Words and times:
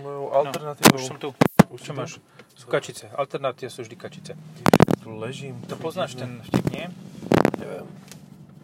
Mojou 0.00 0.32
alternatívou... 0.32 0.96
No, 0.96 1.00
už 1.00 1.04
som 1.04 1.18
tu. 1.20 1.28
Už 1.68 1.80
Čo 1.84 1.92
máš? 1.92 2.16
Sú 2.56 2.68
kačice. 2.68 3.12
Alternatíva 3.12 3.68
sú 3.68 3.84
vždy 3.84 3.96
kačice. 3.96 4.32
Tu 5.04 5.08
ležím. 5.12 5.60
To 5.68 5.76
poznáš 5.76 6.16
ten 6.16 6.40
vtip, 6.48 6.64
nie? 6.72 6.88
Neviem. 7.60 7.88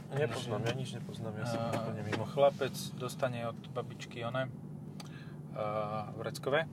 Nepoznám, 0.08 0.64
ja 0.64 0.72
nič 0.72 0.96
nepoznám, 0.96 1.36
ja 1.36 1.44
som 1.44 1.60
úplne 1.68 2.00
mimo. 2.00 2.24
Chlapec 2.24 2.72
dostane 2.96 3.44
od 3.44 3.60
babičky 3.76 4.24
one 4.24 4.48
uh, 4.48 6.08
vreckové 6.16 6.64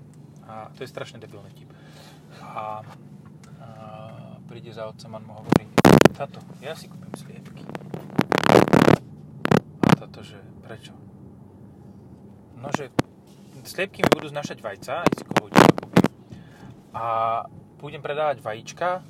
a 0.48 0.72
to 0.72 0.88
je 0.88 0.90
strašne 0.90 1.20
debilný 1.20 1.52
vtip. 1.52 1.68
A, 2.40 2.80
a 3.60 3.68
príde 4.48 4.72
za 4.72 4.88
otcom 4.88 5.12
a 5.14 5.20
mu 5.20 5.36
hovorí 5.36 5.68
táto, 6.16 6.40
ja 6.64 6.72
si 6.80 6.88
kúpim 6.88 7.12
sliepky. 7.12 7.68
A 9.84 9.88
táto, 10.00 10.24
že 10.24 10.40
prečo? 10.64 10.96
No, 12.56 12.72
že 12.72 12.88
sliepky 13.66 14.06
mi 14.06 14.10
budú 14.14 14.30
znašať 14.30 14.62
vajca, 14.62 14.94
aj 15.04 15.12
si 15.18 15.24
kohútika. 15.26 15.74
A 16.96 17.06
budem 17.82 18.00
predávať 18.00 18.40
vajíčka 18.40 19.04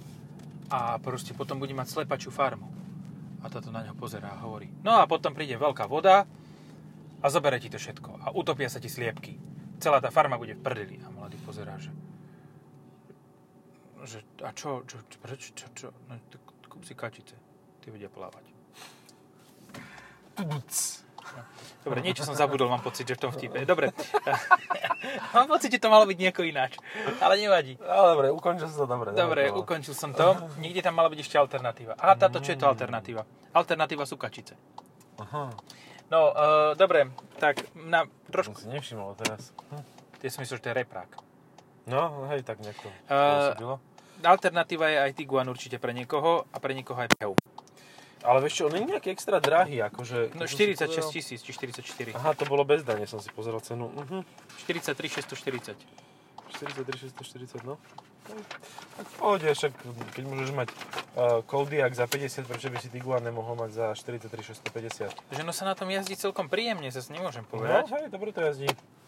a 0.72 0.98
proste 1.00 1.38
potom 1.38 1.62
budem 1.62 1.77
mať 1.77 1.91
slepačiu 1.91 2.34
farmu. 2.34 2.68
A 3.46 3.52
táto 3.52 3.70
na 3.70 3.86
neho 3.86 3.94
pozerá 3.94 4.34
a 4.34 4.41
hovorí, 4.41 4.73
no 4.82 4.98
a 4.98 5.05
potom 5.05 5.38
príde 5.38 5.54
veľká 5.54 5.86
voda 5.86 6.26
a 7.22 7.26
zobere 7.30 7.62
ti 7.62 7.70
to 7.70 7.77
všetko 7.77 8.26
a 8.26 8.34
utopia 8.34 8.66
sa 8.66 8.82
ti 8.82 8.90
sliepky. 8.90 9.38
Celá 9.77 10.02
tá 10.02 10.10
farma 10.10 10.40
bude 10.40 10.58
v 10.58 10.63
prdeli. 10.66 10.98
A 11.05 11.13
mladý 11.13 11.38
pozerá, 11.46 11.77
že, 11.77 11.94
že 14.08 14.20
a 14.41 14.49
čo, 14.55 14.82
čo, 14.90 14.98
čo, 15.05 15.18
prečo, 15.22 15.54
čo, 15.54 15.68
čo, 15.77 15.88
no, 16.10 16.18
kúp 16.66 16.82
si 16.82 16.98
kačice, 16.98 17.38
ty 17.85 17.94
vedia 17.94 18.10
plávať. 18.10 18.46
Dobre, 21.85 22.02
niečo 22.02 22.25
som 22.25 22.34
zabudol, 22.34 22.66
mám 22.66 22.81
pocit, 22.81 23.05
že 23.05 23.13
v 23.13 23.21
tom 23.21 23.31
vtipe. 23.31 23.62
Dobre. 23.62 23.93
mám 25.38 25.45
pocit, 25.45 25.70
že 25.70 25.77
to 25.77 25.93
malo 25.93 26.09
byť 26.09 26.17
nejako 26.17 26.41
ináč. 26.49 26.81
Ale 27.21 27.38
nevadí. 27.38 27.77
Ale 27.77 28.17
dobre, 28.17 28.27
ukončil 28.34 28.66
som 28.66 28.84
to 28.84 28.88
dobre. 28.89 29.13
Dobre, 29.13 29.41
ukončil 29.54 29.93
som 29.93 30.10
to. 30.10 30.34
Niekde 30.57 30.82
tam 30.82 30.98
mala 30.98 31.13
byť 31.13 31.20
ešte 31.21 31.37
alternatíva. 31.37 31.93
Aha, 32.01 32.18
táto, 32.18 32.41
čo 32.41 32.51
je 32.51 32.60
to 32.60 32.65
alternatíva? 32.65 33.21
Alternatíva 33.54 34.10
sú 34.10 34.18
kačice. 34.18 34.57
Aha, 35.21 35.54
No, 36.05 36.29
uh, 36.29 36.77
dobre, 36.77 37.10
tak 37.41 37.65
na 37.73 38.05
som 38.05 38.29
trošku... 38.29 38.62
si 38.62 38.70
nevšimol 38.70 39.17
teraz. 39.17 39.49
Hm. 39.73 39.82
Ja 40.21 40.29
som 40.29 40.45
myslel, 40.45 40.57
že 40.62 40.63
to 40.65 40.70
je 40.70 40.77
reprák. 40.85 41.12
No, 41.90 42.29
hej, 42.34 42.41
tak 42.45 42.62
nejak 42.62 42.77
to 42.82 42.90
Eh, 42.90 43.13
pôsobilo. 43.13 43.77
Alternatíva 44.26 44.90
je 44.90 44.98
aj 45.05 45.12
Tiguan 45.13 45.45
určite 45.49 45.77
pre 45.77 45.93
niekoho 45.93 46.49
a 46.49 46.57
pre 46.57 46.73
niekoho 46.73 46.98
aj 46.98 47.13
PHEV. 47.13 47.38
Ale 48.26 48.41
vieš 48.41 48.54
čo, 48.57 48.63
on 48.65 48.73
nie 48.73 48.84
je 48.84 48.91
nejaký 48.91 49.09
extra 49.09 49.37
drahý, 49.37 49.85
akože... 49.85 50.34
No 50.34 50.43
keď 50.43 50.49
som 50.49 50.57
si 50.57 50.65
46 50.73 50.81
pozeral- 50.81 51.13
tisíc, 51.13 51.40
či 51.40 51.51
44. 51.54 52.18
Aha, 52.18 52.34
to 52.34 52.43
bolo 52.43 52.65
bez 52.65 52.82
dane, 52.82 53.05
som 53.05 53.21
si 53.21 53.29
pozeral 53.29 53.62
cenu. 53.62 53.87
Uh-huh. 53.87 54.26
43 54.65 54.98
640. 55.21 55.77
43, 56.51 57.13
640, 57.13 57.62
no. 57.63 57.77
Tak 58.98 59.05
v 59.05 59.13
pohode, 59.21 59.45
však 59.45 59.71
keď 60.12 60.23
môžeš 60.26 60.49
mať 60.49 60.70
uh, 60.73 61.45
Kodiaq 61.45 61.93
za 61.93 62.09
50, 62.09 62.49
prečo 62.49 62.73
by 62.73 62.77
si 62.79 62.90
Tiguan 62.90 63.21
nemohol 63.21 63.54
mať 63.55 63.71
za 63.71 63.85
43, 63.93 64.34
650? 64.66 65.13
Že 65.29 65.41
no 65.45 65.53
sa 65.53 65.69
na 65.69 65.78
tom 65.78 65.85
jazdí 65.85 66.17
celkom 66.17 66.50
príjemne, 66.50 66.89
zase 66.89 67.13
nemôžem 67.13 67.45
No, 67.45 67.51
povedať. 67.51 67.85
hej, 67.94 68.09
dobre 68.09 68.34
to 68.34 68.41
jazdí. 68.41 68.66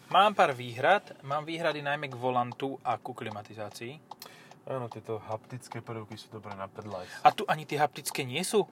Mám 0.08 0.32
pár 0.32 0.54
výhrad, 0.54 1.02
mám 1.20 1.42
výhrady 1.42 1.82
najmä 1.82 2.06
k 2.06 2.14
volantu 2.14 2.78
a 2.80 2.94
ku 2.94 3.10
klimatizácii. 3.10 3.98
Áno, 4.68 4.86
tieto 4.86 5.18
haptické 5.18 5.80
prvky 5.80 6.14
sú 6.14 6.28
dobré 6.30 6.52
na 6.52 6.68
pedlife. 6.68 7.10
A 7.24 7.32
tu 7.32 7.42
ani 7.44 7.64
tie 7.64 7.76
haptické 7.76 8.22
nie 8.22 8.44
sú. 8.44 8.68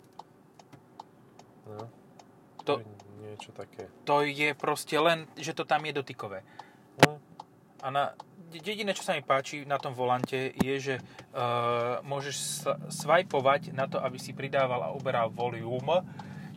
No, 1.67 1.91
To, 2.67 2.83
niečo 3.23 3.51
také. 3.55 3.87
to 4.07 4.23
je 4.27 4.55
proste 4.55 4.95
len, 4.99 5.27
že 5.39 5.55
to 5.55 5.63
tam 5.67 5.83
je 5.87 5.93
dotykové. 5.95 6.43
No, 7.03 7.19
A 7.83 7.91
na, 7.93 8.03
jediné, 8.51 8.95
čo 8.95 9.07
sa 9.07 9.15
mi 9.15 9.23
páči 9.23 9.67
na 9.67 9.79
tom 9.79 9.95
volante, 9.95 10.55
je, 10.55 10.75
že 10.79 10.95
uh, 10.99 12.03
môžeš 12.03 12.67
svajpovať 12.91 13.75
na 13.75 13.87
to, 13.87 14.01
aby 14.03 14.19
si 14.19 14.35
pridával 14.35 14.83
a 14.83 14.95
uberal 14.95 15.31
volume, 15.31 16.03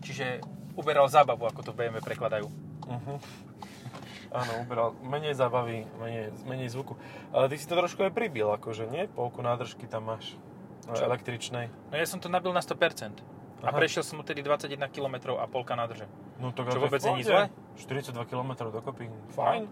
čiže 0.01 0.41
uberal 0.77 1.09
zábavu, 1.11 1.45
ako 1.45 1.61
to 1.61 1.71
v 1.75 1.89
BMW 1.89 1.99
prekladajú. 2.01 2.47
uh-huh. 2.87 3.19
Áno, 4.29 4.61
uberal 4.61 4.93
menej 5.01 5.33
zábavy, 5.33 5.89
menej, 5.97 6.29
menej 6.45 6.69
zvuku. 6.69 6.93
Ale 7.33 7.49
ty 7.49 7.57
si 7.57 7.65
to 7.65 7.73
trošku 7.73 8.05
aj 8.05 8.13
pribil, 8.13 8.53
akože 8.53 8.85
nie? 8.85 9.09
Polku 9.09 9.41
nádržky 9.41 9.89
tam 9.89 10.13
máš. 10.13 10.37
Čo? 10.89 11.05
električnej. 11.05 11.69
No 11.93 11.95
ja 11.97 12.05
som 12.09 12.17
to 12.17 12.33
nabil 12.33 12.49
na 12.49 12.65
100%. 12.65 13.21
A 13.59 13.75
Aha. 13.75 13.77
prešiel 13.77 14.07
som 14.07 14.23
tedy 14.23 14.39
21 14.39 14.79
km 14.87 15.35
a 15.35 15.43
polka 15.43 15.75
nádrže. 15.75 16.07
No 16.39 16.55
to 16.55 16.63
Čo 16.63 16.79
vôbec 16.79 17.03
nie 17.11 17.27
je 17.27 17.27
zle? 17.27 17.43
42 17.75 18.15
km 18.31 18.71
dokopy. 18.71 19.11
Fajn. 19.35 19.67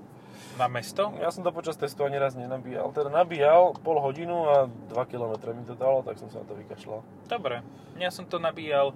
Na 0.59 0.68
mesto. 0.68 1.16
Ja 1.18 1.31
som 1.31 1.42
to 1.42 1.56
počas 1.56 1.80
testu 1.80 2.03
ani 2.03 2.20
raz 2.20 2.36
nenabíjal. 2.36 2.92
Teda 2.92 3.08
nabíjal 3.08 3.80
pol 3.80 4.03
hodinu 4.03 4.44
a 4.50 4.56
2 4.68 5.12
km 5.12 5.34
mi 5.56 5.64
to 5.64 5.74
dalo, 5.74 6.03
tak 6.03 6.20
som 6.20 6.28
sa 6.28 6.44
na 6.44 6.46
to 6.46 6.53
vykašľal. 6.59 7.00
Dobre. 7.31 7.64
Ja 7.96 8.12
som 8.12 8.28
to 8.28 8.38
nabíjal 8.38 8.92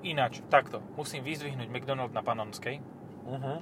ináč. 0.00 0.40
Takto. 0.48 0.80
Musím 0.96 1.26
vyzdvihnúť 1.26 1.68
McDonald 1.68 2.10
na 2.16 2.24
Panonskej. 2.24 2.80
Uh-huh. 3.28 3.60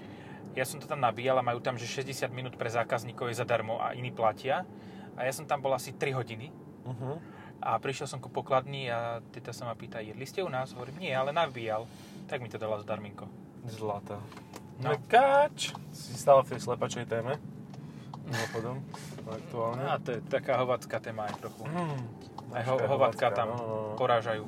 Ja 0.56 0.64
som 0.64 0.80
to 0.80 0.86
tam 0.88 1.02
nabíjal 1.02 1.36
a 1.36 1.44
majú 1.44 1.60
tam, 1.60 1.76
že 1.76 1.90
60 1.90 2.30
minút 2.32 2.54
pre 2.56 2.70
zákazníkov 2.70 3.34
je 3.34 3.40
zadarmo 3.42 3.82
a 3.82 3.92
iní 3.92 4.14
platia. 4.14 4.64
A 5.16 5.26
ja 5.26 5.32
som 5.32 5.44
tam 5.48 5.60
bol 5.60 5.74
asi 5.74 5.92
3 5.92 6.16
hodiny. 6.16 6.52
Uh-huh. 6.86 7.18
A 7.62 7.80
prišiel 7.80 8.06
som 8.06 8.20
ku 8.20 8.28
pokladni 8.28 8.86
a 8.92 9.24
teta 9.32 9.50
sa 9.50 9.66
ma 9.66 9.74
pýta, 9.74 10.04
jedli 10.04 10.28
ste 10.28 10.44
u 10.44 10.50
nás? 10.52 10.76
Hovorím, 10.76 11.00
nie, 11.02 11.12
ale 11.12 11.32
nabíjal. 11.32 11.88
Tak 12.28 12.42
mi 12.42 12.48
to 12.52 12.60
dala 12.60 12.78
zdarminko. 12.82 13.26
Zlata. 13.66 14.20
No. 14.76 14.92
Mekáč! 14.92 15.72
Si 15.96 16.12
stále 16.14 16.44
v 16.44 16.52
tej 16.52 16.60
slepačej 16.60 17.08
téme. 17.08 17.40
Mimochodom, 18.26 18.82
aktuálne. 19.24 19.82
A 19.86 19.96
to 20.02 20.18
je 20.18 20.20
taká 20.26 20.58
hovacká 20.58 20.98
téma 20.98 21.30
aj 21.30 21.46
trochu. 21.46 21.62
Hmm. 21.62 22.02
Aj 22.50 22.62
ho, 22.66 22.74
hovacká, 22.78 23.30
tam 23.30 23.54
no, 23.54 23.56
no, 23.56 23.66
no. 23.66 23.96
porážajú. 23.98 24.44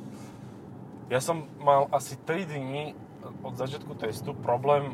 Ja 1.08 1.22
som 1.22 1.46
mal 1.62 1.86
asi 1.94 2.18
3 2.20 2.44
dní 2.44 2.92
od 3.42 3.54
začiatku 3.56 3.94
testu 3.96 4.34
problém 4.34 4.92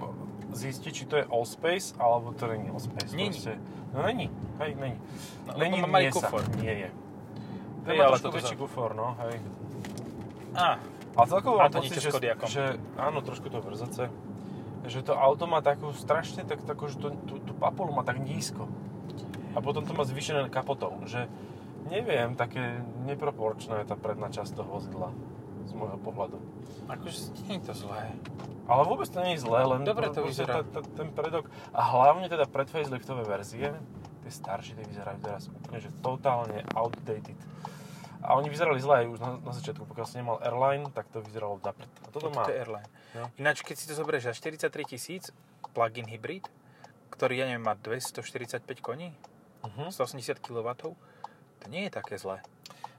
zistiť, 0.55 0.93
či 0.95 1.05
to 1.11 1.15
je 1.19 1.25
Allspace, 1.27 1.99
alebo 1.99 2.31
to 2.33 2.47
není 2.47 2.71
Allspace. 2.71 3.11
Není. 3.17 3.35
Proste. 3.35 3.59
No 3.95 4.03
není, 4.03 4.31
hej, 4.59 4.75
není. 4.75 4.99
No, 5.47 5.53
není 5.59 5.81
má 5.81 5.87
malý 5.87 6.05
miesa. 6.11 6.21
kufor. 6.21 6.43
Nie 6.63 6.75
je. 6.87 6.89
To 7.85 7.91
má 7.91 8.05
ale 8.05 8.17
toto 8.17 8.35
väčší 8.35 8.57
za- 8.57 8.61
kufor, 8.61 8.91
no, 8.93 9.13
hej. 9.21 9.37
Á, 10.55 10.79
A 11.15 11.21
celkovo 11.25 11.57
Má 11.57 11.69
mám 11.69 11.73
to 11.73 11.79
pocit, 11.79 12.01
že, 12.01 12.11
že, 12.49 12.63
áno, 12.97 13.23
trošku 13.23 13.47
to 13.47 13.61
brzoce, 13.61 14.11
že 14.85 14.99
to 15.01 15.15
auto 15.15 15.47
má 15.47 15.61
takú 15.61 15.95
strašne, 15.95 16.43
tak, 16.43 16.59
takú, 16.63 16.91
že 16.91 16.99
to, 16.99 17.15
tú, 17.25 17.39
tú 17.39 17.53
papulu 17.55 17.95
má 17.95 18.03
tak 18.03 18.19
nízko. 18.19 18.67
A 19.55 19.63
potom 19.63 19.87
to 19.87 19.95
má 19.95 20.03
zvýšené 20.03 20.51
kapotou, 20.51 20.91
že 21.07 21.31
neviem, 21.87 22.35
také 22.35 22.83
neproporčná 23.05 23.79
je 23.79 23.87
tá 23.87 23.95
predná 23.95 24.27
časť 24.27 24.57
toho 24.57 24.67
vozidla 24.69 25.15
z 25.65 25.73
môjho 25.73 25.99
pohľadu. 25.99 26.37
akože 26.85 27.19
nie 27.47 27.57
je 27.57 27.71
to 27.71 27.75
zlé. 27.79 28.11
Ale 28.67 28.83
vôbec 28.83 29.07
to 29.07 29.21
nie 29.23 29.37
je 29.37 29.45
zlé, 29.45 29.61
len 29.63 29.85
Dobre 29.85 30.11
to 30.11 30.25
vyzerá. 30.25 30.61
tá- 30.61 30.81
tá- 30.81 30.89
ten 30.91 31.09
predok 31.09 31.47
a 31.71 31.81
hlavne 31.85 32.27
teda 32.27 32.45
pred 32.45 32.67
faceliftové 32.67 33.23
verzie, 33.23 33.71
tie 34.25 34.33
staršie, 34.33 34.73
tie 34.75 34.87
vyzerajú 34.89 35.19
teraz 35.21 35.53
úplne, 35.53 35.79
že 35.85 35.93
totálne 36.01 36.65
outdated. 36.73 37.37
A 38.25 38.41
oni 38.41 38.49
vyzerali 38.49 38.81
zle 38.81 39.05
aj 39.05 39.07
už 39.13 39.19
na, 39.21 39.31
na 39.45 39.53
začiatku, 39.53 39.85
pokiaľ 39.85 40.07
si 40.09 40.17
nemal 40.17 40.41
Airline, 40.41 40.89
tak 40.97 41.13
to 41.13 41.21
vyzeralo 41.21 41.61
na 41.61 41.77
prd. 41.77 41.93
A 41.93 42.09
toto 42.09 42.33
má. 42.33 42.49
To 42.49 42.57
je 42.57 42.61
Airline. 42.65 42.89
No. 43.13 43.29
Ináč, 43.37 43.61
keď 43.61 43.77
si 43.77 43.85
to 43.85 43.93
zoberieš 43.93 44.33
za 44.33 44.35
43 44.41 44.73
tisíc, 44.97 45.29
plug-in 45.77 46.09
hybrid, 46.09 46.49
ktorý, 47.13 47.45
ja 47.45 47.47
neviem, 47.53 47.69
má 47.69 47.77
245 47.77 48.65
koní, 48.81 49.13
Uh-huh. 49.65 49.89
180 49.89 50.45
kW, 50.45 50.69
to 50.77 51.67
nie 51.73 51.89
je 51.89 51.91
také 51.97 52.21
zlé. 52.21 52.45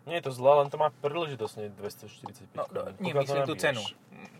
Nie 0.09 0.17
je 0.17 0.29
to 0.29 0.31
zlé, 0.33 0.65
len 0.65 0.69
to 0.73 0.81
má 0.81 0.89
príležitosne 0.89 1.69
245 1.77 2.57
No, 2.57 2.65
koní, 2.65 2.97
nie, 3.01 3.13
myslím 3.13 3.45
tú 3.45 3.53
cenu. 3.53 3.81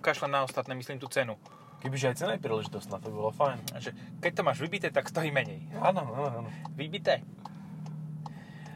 Kašľam 0.02 0.32
na 0.34 0.42
ostatné, 0.42 0.74
myslím 0.74 0.98
tú 0.98 1.06
cenu. 1.06 1.38
Kebyže 1.86 2.08
aj 2.08 2.18
cena 2.18 2.34
je 2.34 2.42
príležitostná, 2.42 2.98
to 2.98 3.08
by 3.08 3.16
bolo 3.16 3.30
fajn. 3.32 3.62
Že 3.78 3.92
keď 4.18 4.32
to 4.34 4.42
máš 4.42 4.58
vybité, 4.58 4.90
tak 4.90 5.06
stojí 5.06 5.30
menej. 5.30 5.70
Áno, 5.78 6.02
áno, 6.04 6.24
áno. 6.42 6.50
Vybité. 6.74 7.22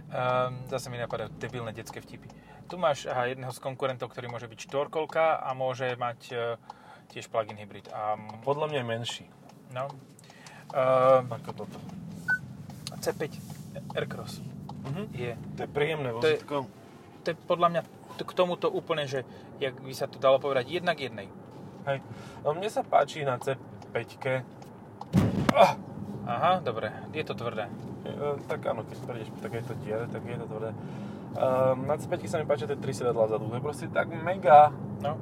Um, 0.07 0.65
zase 0.65 0.87
mi 0.87 0.97
napadajú 0.97 1.33
debilné 1.35 1.69
detské 1.71 1.97
vtipy. 1.97 2.29
Tu 2.65 2.75
máš 2.75 3.05
aha, 3.05 3.25
jedného 3.27 3.49
z 3.49 3.57
konkurentov, 3.59 4.07
ktorý 4.07 4.25
môže 4.27 4.45
byť 4.45 4.59
štvorkolka 4.63 5.37
a 5.37 5.53
môže 5.53 5.89
mať 5.95 6.19
uh, 6.29 6.39
tiež 7.09 7.25
plug-in 7.27 7.53
hybrid. 7.55 7.89
A, 7.89 8.13
Podľa 8.39 8.65
mňa 8.67 8.79
je 8.79 8.87
menší 8.87 9.25
no, 9.69 9.89
uh, 10.71 11.25
ako 11.25 11.51
toto. 11.55 11.77
C5 12.95 13.21
Aircross 13.91 14.41
Mhm. 14.81 15.03
je, 15.11 15.31
To 15.55 15.59
je 15.59 15.69
príjemné 15.69 16.09
To 16.11 16.21
je- 16.23 16.37
vozítko. 16.37 16.55
to 17.19 17.27
je 17.27 17.37
podľa 17.43 17.67
mňa 17.69 17.81
t- 18.15 18.23
k 18.23 18.31
tomuto 18.31 18.65
úplne, 18.67 19.05
že 19.05 19.21
jak 19.57 19.75
by 19.75 19.91
sa 19.91 20.05
to 20.05 20.17
dalo 20.17 20.37
povedať, 20.37 20.69
jednak 20.71 20.97
jednej. 20.97 21.29
Hej. 21.87 21.99
No 22.43 22.57
mne 22.57 22.69
sa 22.71 22.81
páči 22.83 23.23
na 23.23 23.39
C5 23.39 23.95
ah, 25.55 25.75
Aha, 26.29 26.61
dobre, 26.61 26.93
je 27.09 27.23
to 27.25 27.33
tvrdé. 27.33 27.65
E, 28.05 28.37
tak 28.45 28.61
áno, 28.69 28.85
keď 28.85 28.97
prejdeš 29.01 29.29
po 29.33 29.39
takéto 29.41 29.73
diere, 29.81 30.05
tak 30.11 30.21
je 30.21 30.37
to 30.37 30.45
tvrdé. 30.45 30.71
Um, 31.33 31.89
na 31.89 31.97
C5 31.97 32.13
sa 32.25 32.37
mi 32.37 32.45
páčia 32.45 32.69
tie 32.69 32.77
3 32.77 32.85
sedadlá 33.05 33.25
vzadu, 33.29 33.49
to 33.49 33.57
je 33.57 33.63
proste 33.65 33.85
tak 33.89 34.09
mega, 34.13 34.73
No, 34.99 35.15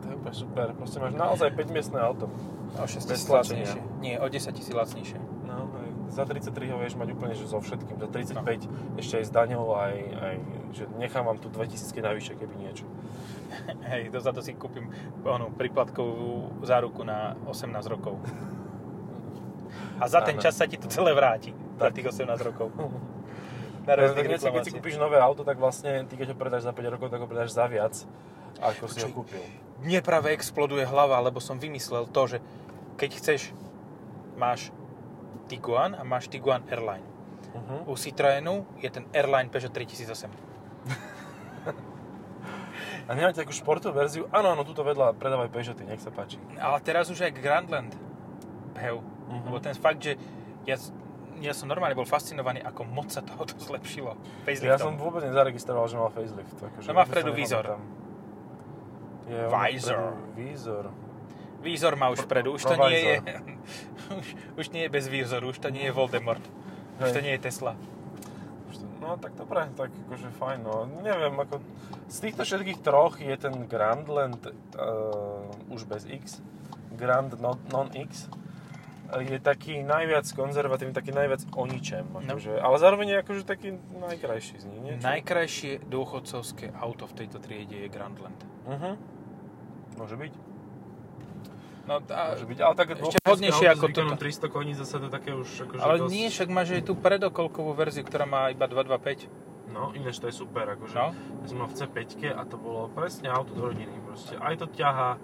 to 0.00 0.04
je 0.08 0.14
úplne 0.16 0.34
super, 0.34 0.66
proste 0.72 0.96
máš 0.98 1.12
naozaj 1.14 1.52
5 1.52 1.68
miestne 1.76 2.00
auto. 2.00 2.26
o 2.80 2.86
6 2.88 3.04
Bez 3.04 3.22
tisíc 3.22 3.28
lacnejšie. 3.28 3.80
Nie, 4.00 4.16
o 4.18 4.26
10 4.26 4.56
tisíc 4.56 4.72
lacnejšie. 4.72 5.20
No, 5.44 5.68
za 6.12 6.28
33 6.28 6.68
ho 6.68 6.76
vieš 6.76 6.94
mať 7.00 7.08
úplne 7.16 7.32
že 7.32 7.48
so 7.48 7.56
všetkým. 7.56 7.96
Za 7.96 8.08
35 8.12 9.00
ešte 9.00 9.14
aj 9.16 9.24
s 9.24 9.30
daňou, 9.32 9.72
aj, 9.72 9.94
aj 9.96 10.34
že 10.76 10.84
nechám 11.00 11.24
vám 11.24 11.40
tu 11.40 11.48
2000 11.48 12.04
navyše, 12.04 12.36
keby 12.36 12.54
niečo. 12.60 12.84
Hej, 13.92 14.12
to 14.12 14.20
za 14.20 14.36
to 14.36 14.44
si 14.44 14.52
kúpim 14.52 14.92
onu, 15.24 15.48
príplatkovú 15.56 16.60
záruku 16.64 17.00
na 17.04 17.32
18 17.48 17.72
rokov. 17.88 18.20
A 19.96 20.04
za 20.04 20.20
ten 20.20 20.36
Áno. 20.36 20.44
čas 20.44 20.56
sa 20.56 20.68
ti 20.68 20.76
to 20.76 20.88
celé 20.92 21.16
vráti. 21.16 21.56
Za 21.80 21.88
Tak. 21.88 21.96
tých 21.96 22.06
18 22.12 22.48
rokov. 22.48 22.68
Na 23.82 23.98
Tak, 23.98 24.14
keď, 24.14 24.38
keď 24.38 24.62
si 24.62 24.72
kúpiš 24.78 24.94
nové 24.94 25.18
auto, 25.18 25.42
tak 25.42 25.58
vlastne 25.58 26.06
ty 26.06 26.14
keď 26.14 26.32
ho 26.32 26.36
predáš 26.38 26.62
za 26.62 26.70
5 26.70 26.86
rokov, 26.94 27.10
tak 27.10 27.18
ho 27.18 27.26
predáš 27.26 27.50
za 27.50 27.66
viac, 27.66 27.98
ako 28.62 28.86
si 28.86 29.02
ho 29.02 29.10
Počuj. 29.10 29.16
kúpil. 29.16 29.42
Mne 29.82 29.98
práve 30.06 30.30
exploduje 30.30 30.86
hlava, 30.86 31.18
lebo 31.18 31.42
som 31.42 31.58
vymyslel 31.58 32.06
to, 32.06 32.22
že 32.30 32.38
keď 32.94 33.10
chceš, 33.18 33.50
máš 34.38 34.70
Tiguan 35.52 35.92
a 35.92 36.00
máš 36.02 36.32
Tiguan 36.32 36.64
Airline. 36.72 37.04
Uh-huh. 37.52 37.92
U 37.92 37.94
Citroenu 37.94 38.64
je 38.80 38.88
ten 38.88 39.04
Airline 39.12 39.52
Peugeot 39.52 39.68
3008. 39.68 40.32
A 43.02 43.12
nemáte 43.12 43.42
takú 43.42 43.52
športovú 43.52 43.98
verziu? 43.98 44.24
Áno, 44.30 44.54
áno, 44.54 44.62
tuto 44.62 44.80
vedľa 44.80 45.18
predávaj 45.18 45.50
Peugeoty, 45.50 45.82
nech 45.84 46.00
sa 46.00 46.08
páči. 46.08 46.38
Ale 46.56 46.78
teraz 46.80 47.10
už 47.10 47.20
aj 47.20 47.32
Grandland 47.34 47.92
Heu. 48.78 49.02
Mhm. 49.28 49.42
Lebo 49.50 49.58
ten 49.58 49.74
fakt, 49.74 50.00
že 50.00 50.16
ja, 50.64 50.78
ja 51.42 51.52
som 51.52 51.66
normálne 51.66 51.92
bol 51.92 52.06
fascinovaný, 52.06 52.62
ako 52.62 52.86
moc 52.86 53.10
sa 53.10 53.20
tohoto 53.20 53.58
zlepšilo. 53.68 54.14
Ja 54.48 54.78
som 54.78 54.96
Faceliftom. 54.96 54.96
vôbec 54.96 55.22
nezaregistroval, 55.26 55.84
že 55.90 55.96
mal 55.98 56.08
facelift. 56.08 56.56
Akože 56.56 56.86
No 56.88 56.94
má 56.94 57.04
vpredu 57.04 57.34
výzor. 57.34 57.64
nepamätám. 57.66 58.00
Je, 59.22 59.38
Visor. 59.48 60.12
Výzor. 60.34 60.84
Výzor 61.62 61.94
má 61.94 62.10
už 62.10 62.26
vpredu, 62.26 62.58
už 62.58 62.62
to 62.66 62.74
nie 62.90 62.98
je... 62.98 63.14
už, 64.20 64.26
už 64.58 64.66
nie 64.74 64.82
je 64.86 64.90
bez 64.90 65.06
výzoru, 65.06 65.54
už 65.54 65.62
to 65.62 65.70
nie 65.70 65.86
je 65.86 65.92
Voldemort. 65.94 66.42
Už 66.98 67.08
Hej. 67.08 67.14
to 67.14 67.20
nie 67.22 67.32
je 67.38 67.40
Tesla. 67.46 67.78
No 69.02 69.18
tak 69.18 69.34
dobre, 69.34 69.66
tak 69.74 69.90
akože 69.90 70.30
fajn, 70.38 70.58
no. 70.62 70.86
Neviem, 71.02 71.34
ako... 71.34 71.58
Z 72.06 72.18
týchto 72.22 72.46
všetkých 72.46 72.78
troch 72.86 73.18
je 73.18 73.34
ten 73.34 73.66
Grandland 73.66 74.38
uh, 74.46 75.74
už 75.74 75.90
bez 75.90 76.06
X, 76.06 76.38
Grand 76.94 77.34
non- 77.42 77.58
non-X, 77.72 78.30
eh, 79.10 79.26
je 79.26 79.38
taký 79.42 79.82
najviac 79.82 80.22
konzervatívny, 80.30 80.94
taký 80.94 81.10
najviac 81.10 81.42
o 81.50 81.64
ničem. 81.66 82.06
No. 82.14 82.22
Akože, 82.22 82.62
ale 82.62 82.76
zároveň 82.78 83.06
je 83.10 83.18
akože 83.26 83.42
taký 83.42 83.68
najkrajší 83.96 84.54
z 84.62 84.64
nich, 84.70 84.80
nie? 84.86 84.94
Najkrajšie 85.02 85.82
dôchodcovské 85.88 86.70
auto 86.78 87.10
v 87.10 87.26
tejto 87.26 87.42
triede 87.42 87.82
je 87.82 87.88
Grandland. 87.90 88.38
Mhm. 88.70 88.90
Môže 89.98 90.14
byť. 90.14 90.51
No, 91.82 91.98
a, 91.98 92.38
Môže 92.38 92.46
byť, 92.46 92.58
ale 92.62 92.74
tak 92.78 92.88
Ešte 92.94 93.18
hodnejšie 93.26 93.66
ako 93.74 93.86
toto. 93.90 94.14
300 94.14 94.54
koní 94.54 94.72
zase 94.78 95.02
to 95.02 95.10
také 95.10 95.34
už 95.34 95.66
akože 95.66 95.82
ale 95.82 95.96
dosť... 96.06 96.12
nie, 96.14 96.26
však 96.30 96.48
máš 96.54 96.68
aj 96.78 96.82
tú 96.86 96.94
predokolkovú 96.94 97.74
verziu, 97.74 98.06
ktorá 98.06 98.22
má 98.22 98.54
iba 98.54 98.70
225. 98.70 99.26
No, 99.72 99.90
ináč 99.96 100.22
to 100.22 100.30
je 100.30 100.36
super, 100.36 100.68
akože 100.68 100.94
No. 100.94 101.10
ja 101.42 101.46
som 101.50 101.58
mal 101.58 101.66
v 101.66 101.74
C5 101.80 101.98
a 102.38 102.42
to 102.46 102.54
bolo 102.60 102.86
presne 102.92 103.32
auto 103.32 103.50
do 103.56 103.66
rodiny 103.66 103.98
proste. 104.06 104.38
Aj 104.38 104.54
to 104.54 104.70
ťahá, 104.70 105.18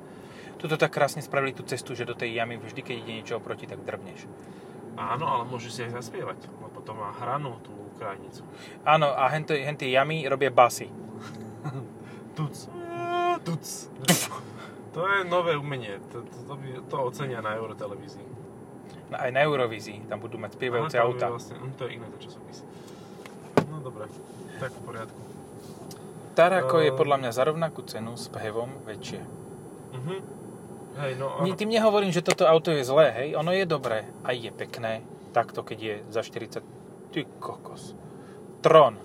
Tuto 0.59 0.75
tak 0.75 0.91
krásne 0.91 1.23
spravili 1.23 1.55
tú 1.55 1.63
cestu, 1.63 1.95
že 1.95 2.03
do 2.03 2.19
tej 2.19 2.35
jamy 2.35 2.59
vždy, 2.59 2.83
keď 2.83 2.95
ide 2.99 3.13
niečo 3.23 3.39
oproti, 3.39 3.71
tak 3.71 3.79
drbneš. 3.87 4.27
áno, 4.99 5.31
ale 5.31 5.47
môžeš 5.47 5.71
si 5.71 5.81
aj 5.87 6.03
zaspievať, 6.03 6.51
lebo 6.59 6.83
to 6.83 6.91
má 6.99 7.15
hranu 7.15 7.63
tú 7.63 7.71
krajnicu. 7.95 8.43
Áno, 8.83 9.07
a 9.15 9.31
hentie, 9.31 9.63
hentie 9.63 9.87
jamy 9.95 10.27
robia 10.27 10.51
basy. 10.51 10.91
Tuc. 12.37 12.67
Tuc. 13.47 13.65
To 14.99 15.07
je 15.07 15.23
nové 15.25 15.55
umenie, 15.55 16.03
to, 16.11 16.21
to, 16.21 16.37
to, 16.45 16.55
by, 16.55 16.69
to 16.83 16.97
ocenia 16.99 17.39
na 17.39 17.55
Eurotelevízii. 17.55 18.27
No, 19.09 19.17
aj 19.17 19.31
na 19.31 19.41
Eurovízii, 19.41 20.05
tam 20.05 20.19
budú 20.19 20.37
mať 20.37 20.59
spievajúce 20.59 20.99
auta. 20.99 21.31
Vlastne, 21.31 21.55
hm, 21.57 21.73
to 21.73 21.87
je 21.87 21.91
iné 21.95 22.07
to 22.09 22.19
časopis. 22.19 22.59
No 23.65 23.79
dobre, 23.79 24.11
tak 24.59 24.69
v 24.71 24.81
poriadku. 24.83 25.21
Tarako 26.35 26.77
je 26.81 26.91
Eh. 26.91 26.97
podľa 26.97 27.17
mňa 27.17 27.31
za 27.31 27.43
rovnakú 27.45 27.81
cenu 27.85 28.15
s 28.15 28.27
Pehevom 28.27 28.75
väčšie. 28.85 29.23
Mhm. 29.95 30.15
Hej, 30.99 31.13
no 31.15 31.27
áno. 31.39 31.55
tým 31.55 31.71
nehovorím, 31.71 32.11
že 32.11 32.21
toto 32.21 32.43
auto 32.43 32.69
je 32.69 32.83
zlé, 32.83 33.15
hej. 33.15 33.29
Ono 33.37 33.55
je 33.55 33.63
dobré, 33.65 34.03
aj 34.25 34.35
je 34.37 34.51
pekné. 34.51 34.93
Takto, 35.31 35.63
keď 35.63 35.79
je 35.79 35.95
za 36.11 36.21
40... 36.21 36.67
Ty 37.09 37.23
kokos. 37.39 37.95
Tron. 38.61 38.99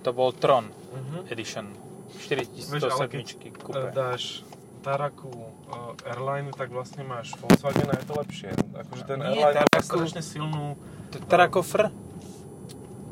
To 0.00 0.10
bol 0.10 0.32
Tron 0.32 0.72
Mhm. 0.90 1.28
Edition. 1.28 1.66
Vieš, 2.08 2.48
ale 2.88 3.04
keď 3.04 3.24
407 3.26 3.44
eh, 3.44 3.52
kúpe. 3.52 3.88
dáš 3.92 4.40
Taraku 4.84 5.32
uh, 5.32 5.96
Airline, 6.04 6.52
tak 6.52 6.68
vlastne 6.68 7.08
máš 7.08 7.32
Volkswagen 7.40 7.88
a 7.88 7.96
je 7.96 8.04
to 8.04 8.14
lepšie. 8.20 8.50
Akože 8.76 9.02
ten 9.08 9.18
Nie, 9.24 9.40
Airline 9.40 9.64
má 9.64 9.80
Taraku- 9.80 9.88
strašne 10.04 10.20
silnú 10.20 10.76
To 11.08 11.16
je 11.16 11.24
Tarako 11.24 11.64
Fr. 11.64 11.88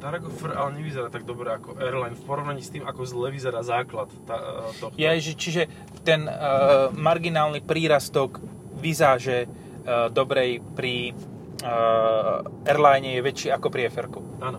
Tarago 0.03 0.35
Fr, 0.35 0.51
ale 0.59 0.83
nevyzerá 0.83 1.15
tak 1.15 1.23
dobre 1.23 1.55
ako 1.55 1.79
Airline 1.79 2.19
v 2.19 2.23
porovnaní 2.27 2.59
s 2.59 2.75
tým, 2.75 2.83
ako 2.83 3.07
zle 3.07 3.31
vyzerá 3.31 3.63
základ 3.63 4.11
tá, 4.27 4.35
uh, 4.35 4.75
tohto. 4.75 4.99
Ja, 4.99 5.15
že, 5.15 5.39
čiže 5.39 5.71
ten 6.03 6.27
uh, 6.27 6.91
marginálny 6.91 7.63
prírastok 7.63 8.43
vizáže 8.83 9.47
uh, 9.47 10.11
dobrej 10.11 10.59
pri 10.75 11.15
uh, 11.63 12.43
airline 12.67 13.15
je 13.15 13.21
väčší 13.23 13.49
ako 13.55 13.71
pri 13.71 13.87
FR. 13.89 14.11
Áno. 14.43 14.59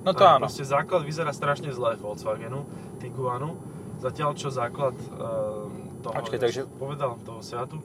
No 0.00 0.10
to 0.16 0.24
áno. 0.24 0.48
Proste 0.48 0.64
základ 0.64 1.04
vyzerá 1.04 1.28
strašne 1.36 1.68
zle 1.76 2.00
Volkswagenu, 2.00 2.64
Tiguanu, 3.04 3.60
zatiaľ 4.00 4.32
čo 4.32 4.48
základ 4.48 4.96
uh, 4.96 5.68
toho, 6.00 6.12
Počkaj, 6.12 6.36
ja 6.36 6.42
takže- 6.42 6.64
povedal, 6.76 7.10
toho 7.22 7.40
Seatu, 7.40 7.78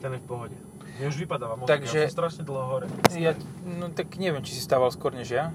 ten 0.00 0.10
je 0.12 0.20
v 0.20 0.26
pohode. 0.26 0.56
Mne 0.98 1.06
už 1.06 1.16
vypadáva 1.16 1.54
motor, 1.54 1.70
Takže- 1.70 1.98
ja 1.98 2.08
som 2.08 2.16
strašne 2.18 2.42
dlho 2.42 2.64
hore. 2.66 2.86
Ja, 3.14 3.32
no 3.62 3.86
tak 3.88 4.16
neviem, 4.16 4.42
či 4.42 4.56
si 4.56 4.60
stával 4.60 4.90
skôr 4.90 5.12
než 5.12 5.30
ja. 5.30 5.54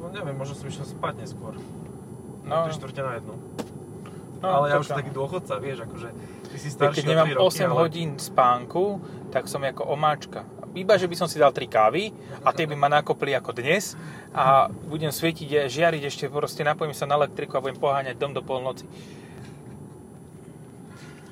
No, 0.00 0.08
neviem, 0.08 0.32
možno 0.32 0.54
som 0.54 0.64
išiel 0.64 0.86
spať 0.86 1.14
neskôr. 1.20 1.56
No, 2.44 2.64
No. 2.64 2.68
3 2.68 2.76
štvrte 2.76 3.00
na 3.00 3.12
jednu. 3.16 3.34
no 4.40 4.46
ale 4.46 4.68
ja 4.68 4.76
už 4.76 4.86
som 4.86 5.00
taký 5.00 5.08
dôchodca, 5.10 5.56
vieš, 5.56 5.82
akože 5.82 6.08
ty 6.52 6.56
si 6.60 6.68
starší 6.68 7.00
keď 7.00 7.04
nemám 7.08 7.28
3 7.32 7.34
roky, 7.34 7.44
8 7.48 7.64
ale... 7.64 7.80
hodín 7.80 8.10
spánku, 8.14 8.84
tak 9.32 9.48
som 9.48 9.64
ako 9.64 9.88
omáčka. 9.88 10.44
Iba, 10.74 10.98
že 11.00 11.08
by 11.08 11.16
som 11.16 11.24
si 11.24 11.40
dal 11.40 11.54
3 11.54 11.64
kávy 11.64 12.12
a 12.44 12.52
tie 12.52 12.66
by 12.66 12.74
ma 12.74 12.90
nakopli 12.90 13.32
ako 13.32 13.54
dnes 13.54 13.96
a 14.36 14.66
budem 14.68 15.08
svietiť, 15.08 15.70
žiariť 15.70 16.02
ešte, 16.04 16.24
proste 16.28 16.60
napojím 16.60 16.92
sa 16.92 17.06
na 17.06 17.16
elektriku 17.16 17.56
a 17.56 17.62
budem 17.62 17.78
poháňať 17.78 18.18
dom 18.18 18.34
do 18.34 18.42
polnoci. 18.42 18.84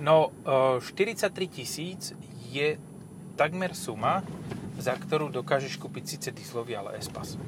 No, 0.03 0.35
e, 0.43 0.83
43 0.83 1.47
tisíc 1.47 2.11
je 2.51 2.75
takmer 3.39 3.71
suma, 3.79 4.27
za 4.75 4.99
ktorú 4.99 5.31
dokážeš 5.31 5.79
kúpiť 5.79 6.05
síce 6.19 6.29
dieselový, 6.35 6.75
ale 6.75 6.99
Espas. 6.99 7.39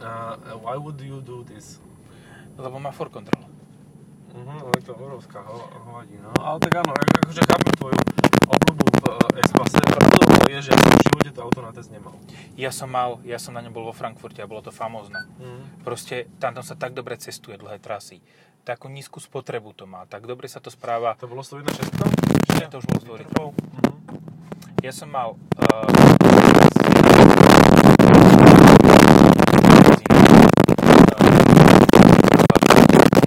Uh, 0.00 0.56
why 0.64 0.80
would 0.80 0.96
you 0.98 1.20
do 1.20 1.44
this? 1.44 1.76
Lebo 2.56 2.80
má 2.80 2.88
for 2.88 3.12
control. 3.12 3.44
Uh-huh, 4.32 4.64
ale 4.64 4.80
to 4.80 4.96
obrovská 4.96 5.44
ho- 5.44 5.68
hovadina. 5.84 6.32
Ale 6.40 6.56
tak 6.56 6.72
áno, 6.80 6.96
ako- 6.96 7.20
akože 7.20 7.42
chápem 7.44 7.72
tvoju 7.76 7.98
obľubu 8.48 8.84
v 8.96 9.02
uh, 9.12 9.44
S-Pase. 9.44 9.76
Pravdou 9.76 10.24
je, 10.48 10.58
že 10.66 10.70
ja 10.72 10.78
som 10.80 10.90
v 10.96 11.04
živote 11.04 11.30
to 11.36 11.40
auto 11.44 11.60
na 11.60 11.70
test 11.76 11.92
nemal. 11.92 12.16
Ja 12.56 12.72
som 12.72 12.88
mal, 12.88 13.20
ja 13.28 13.36
som 13.36 13.52
na 13.52 13.60
ňom 13.60 13.76
bol 13.76 13.84
vo 13.86 13.94
Frankfurte 13.94 14.40
a 14.40 14.48
bolo 14.48 14.64
to 14.64 14.72
famózne. 14.72 15.20
Mm. 15.36 15.84
Proste 15.84 16.32
tam 16.40 16.56
sa 16.64 16.74
tak 16.74 16.96
dobre 16.96 17.20
cestuje 17.20 17.60
dlhé 17.60 17.76
trasy. 17.76 18.24
Takú 18.60 18.92
nízku 18.92 19.24
spotrebu 19.24 19.72
to 19.72 19.88
má, 19.88 20.04
tak 20.04 20.28
dobre 20.28 20.44
sa 20.44 20.60
to 20.60 20.68
správa. 20.68 21.16
To 21.16 21.24
bolo 21.24 21.40
101 21.40 21.64
Nie, 22.60 22.68
to 22.68 22.76
už 22.78 22.86
bolo 22.92 23.16
100 23.16 23.22
litrov. 23.24 23.56
Mhm. 23.56 23.94
Ja 24.84 24.92
som 24.92 25.08
mal 25.08 25.36
uh, 25.60 25.88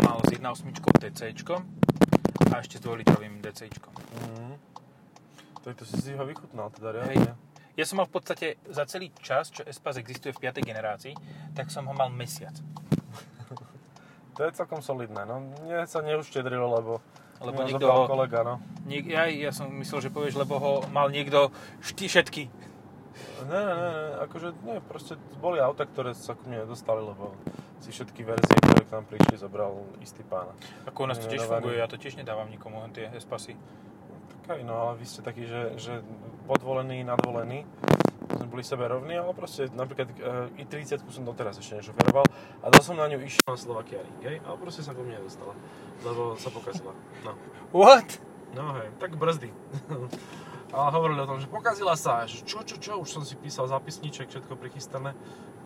mal 0.01 0.17
s 0.21 0.29
1.8 0.29 1.01
DC 1.01 1.21
a 2.53 2.61
ešte 2.61 2.77
s 2.77 2.81
2 2.85 3.01
litrovým 3.01 3.41
DC. 3.41 3.73
Mhm. 3.73 4.53
Tak 5.65 5.73
to 5.79 5.83
si 5.89 5.97
si 5.97 6.11
ho 6.13 6.23
vychutnal 6.29 6.69
teda 6.69 6.93
Hej. 7.09 7.17
reálne. 7.17 7.33
Ja 7.73 7.89
som 7.89 7.97
mal 7.97 8.05
v 8.05 8.21
podstate 8.21 8.61
za 8.69 8.85
celý 8.85 9.09
čas, 9.17 9.49
čo 9.49 9.65
Espas 9.65 9.97
existuje 9.97 10.29
v 10.29 10.45
5. 10.45 10.61
generácii, 10.61 11.17
tak 11.57 11.73
som 11.73 11.89
ho 11.89 11.93
mal 11.97 12.13
mesiac. 12.13 12.53
To 14.33 14.41
je 14.41 14.51
celkom 14.51 14.81
solidné, 14.81 15.23
no. 15.23 15.45
Mne 15.61 15.85
sa 15.85 16.01
neuštedrilo, 16.01 16.65
lebo, 16.65 16.93
Lebo 17.37 17.59
niekto 17.61 17.85
ho- 17.85 18.09
kolega, 18.09 18.41
no. 18.41 18.57
Niek- 18.83 19.05
ja, 19.05 19.27
ja 19.27 19.51
som 19.53 19.69
myslel, 19.69 19.99
že 20.01 20.09
povieš, 20.09 20.41
lebo 20.41 20.57
ho 20.57 20.71
mal 20.89 21.07
niekto 21.07 21.53
šty, 21.81 22.05
všetky. 22.07 22.43
Ne, 23.45 23.59
ne, 23.59 23.73
ne, 23.75 23.89
ne, 23.91 24.05
akože 24.25 24.47
nie, 24.63 24.81
proste 24.81 25.13
boli 25.37 25.61
auta, 25.61 25.85
ktoré 25.85 26.17
sa 26.17 26.33
ku 26.33 26.49
mne 26.49 26.65
nedostali, 26.65 26.97
lebo 26.97 27.37
si 27.77 27.91
všetky 27.91 28.23
verzie, 28.23 28.57
ktoré 28.57 28.81
k 28.81 28.91
nám 28.91 29.05
prišli, 29.05 29.35
zobral 29.37 29.75
istý 29.99 30.23
pán. 30.23 30.49
Ako 30.87 31.03
u 31.03 31.07
nás 31.07 31.19
to 31.19 31.27
tiež 31.27 31.43
funguje, 31.43 31.77
ja 31.77 31.85
to 31.85 31.99
tiež 31.99 32.15
nedávam 32.15 32.49
nikomu, 32.49 32.81
len 32.81 32.89
tie 32.89 33.11
Espasy. 33.13 33.53
Tak 34.41 34.57
aj, 34.57 34.61
no 34.63 34.73
ale 34.73 34.91
vy 34.97 35.05
ste 35.05 35.21
takí, 35.21 35.45
že, 35.45 35.75
že 35.77 35.93
podvolení, 36.47 37.03
nadvolení, 37.03 37.67
sme 38.25 38.45
boli 38.47 38.63
sebe 38.63 38.85
rovní, 38.85 39.15
ale 39.15 39.31
proste 39.31 39.67
napríklad 39.69 40.07
e, 40.09 40.15
i30 40.61 41.03
som 41.05 41.23
doteraz 41.23 41.57
ešte 41.57 41.77
nešoferoval 41.77 42.23
a 42.61 42.65
dal 42.67 42.81
som 42.81 42.95
na 42.95 43.05
ňu 43.05 43.19
išiel 43.19 43.43
na 43.45 43.57
Slovakia 43.57 43.99
Ring, 43.99 44.19
hej, 44.23 44.37
ale 44.39 44.55
proste 44.55 44.79
sa 44.79 44.91
ku 44.91 45.01
mne 45.01 45.19
nedostala, 45.19 45.53
lebo 46.01 46.35
sa 46.35 46.47
pokazila. 46.47 46.95
No, 47.21 47.35
What? 47.71 48.19
no 48.51 48.73
hej, 48.77 48.89
tak 48.97 49.15
brzdy. 49.15 49.49
Ale 50.73 50.89
hovorili 50.89 51.21
o 51.21 51.29
tom, 51.29 51.37
že 51.37 51.45
pokazila 51.45 51.93
sa, 51.93 52.25
že 52.25 52.41
čo, 52.41 52.65
čo, 52.65 52.81
čo, 52.81 52.97
už 52.97 53.05
som 53.05 53.21
si 53.21 53.37
písal 53.37 53.69
zapisníček, 53.69 54.25
všetko 54.25 54.57
prichystané, 54.57 55.13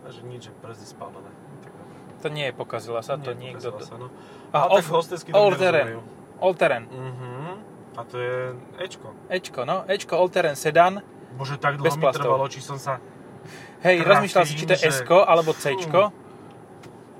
a 0.04 0.12
že 0.12 0.20
nič, 0.20 0.48
že 0.48 0.52
brzdy 0.60 0.84
spálené. 0.84 1.32
Tak 1.64 1.72
dobre. 1.72 1.96
To 2.20 2.28
nie 2.28 2.44
je 2.44 2.52
pokazila 2.52 3.00
sa, 3.00 3.16
to 3.16 3.32
Nie, 3.32 3.56
niekto... 3.56 3.72
sa, 3.80 3.96
no. 3.96 4.12
A 4.52 4.68
A 4.68 4.76
off- 4.76 4.92
hostesky 4.92 5.32
all 5.32 5.56
terrain. 5.56 6.04
All 6.44 6.52
terrain. 6.52 6.84
Mhm. 6.92 7.56
A 7.96 8.04
to 8.04 8.20
je 8.20 8.52
Ečko. 8.78 9.08
Ečko, 9.32 9.64
no. 9.64 9.88
Ečko 9.88 10.12
All 10.12 10.28
terrain 10.28 10.54
sedan. 10.54 11.00
Bože, 11.36 11.60
tak 11.60 11.76
Bez 11.76 11.94
dlho 11.94 11.96
mi 11.98 12.02
plastov. 12.08 12.24
trvalo, 12.24 12.44
či 12.48 12.60
som 12.64 12.78
sa... 12.80 13.02
Hej, 13.84 14.02
Trafím, 14.02 14.10
rozmýšľal 14.10 14.44
si, 14.48 14.54
či 14.58 14.64
to 14.66 14.74
je 14.74 14.80
že- 14.90 14.90
S 14.90 15.00
alebo 15.06 15.50
C, 15.54 15.76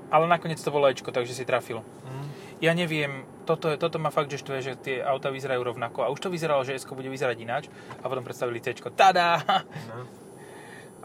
ale 0.09 0.25
nakoniec 0.25 0.57
to 0.57 0.73
bolo 0.73 0.89
Ečko, 0.89 1.13
takže 1.13 1.37
si 1.37 1.45
trafil. 1.45 1.85
Mhm. 1.85 2.25
Ja 2.59 2.73
neviem, 2.75 3.23
toto, 3.47 3.71
toto 3.79 3.97
ma 4.01 4.11
fakt, 4.11 4.27
že 4.27 4.41
štve, 4.41 4.55
že 4.59 4.73
tie 4.75 4.99
auta 4.99 5.31
vyzerajú 5.31 5.63
rovnako. 5.63 6.03
A 6.03 6.11
už 6.11 6.19
to 6.19 6.29
vyzeralo, 6.33 6.65
že 6.67 6.75
S 6.75 6.83
bude 6.85 7.07
vyzerať 7.07 7.37
ináč. 7.39 7.63
A 8.01 8.05
potom 8.05 8.25
predstavili 8.25 8.59
C. 8.59 8.75
Tada! 8.93 9.39
No. 9.89 10.03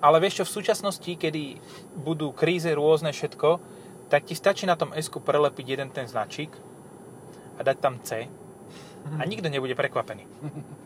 Ale 0.03 0.21
vieš 0.21 0.43
čo, 0.43 0.45
v 0.45 0.55
súčasnosti, 0.61 1.09
kedy 1.09 1.57
budú 1.97 2.35
kríze 2.35 2.69
rôzne 2.75 3.15
všetko, 3.15 3.63
tak 4.13 4.29
ti 4.29 4.37
stačí 4.37 4.69
na 4.69 4.77
tom 4.77 4.93
S 4.93 5.09
prelepiť 5.09 5.65
jeden 5.65 5.89
ten 5.89 6.05
značík 6.05 6.53
a 7.57 7.61
dať 7.65 7.77
tam 7.81 7.97
C 8.05 8.29
a 9.17 9.23
nikto 9.25 9.49
nebude 9.49 9.73
prekvapený. 9.73 10.25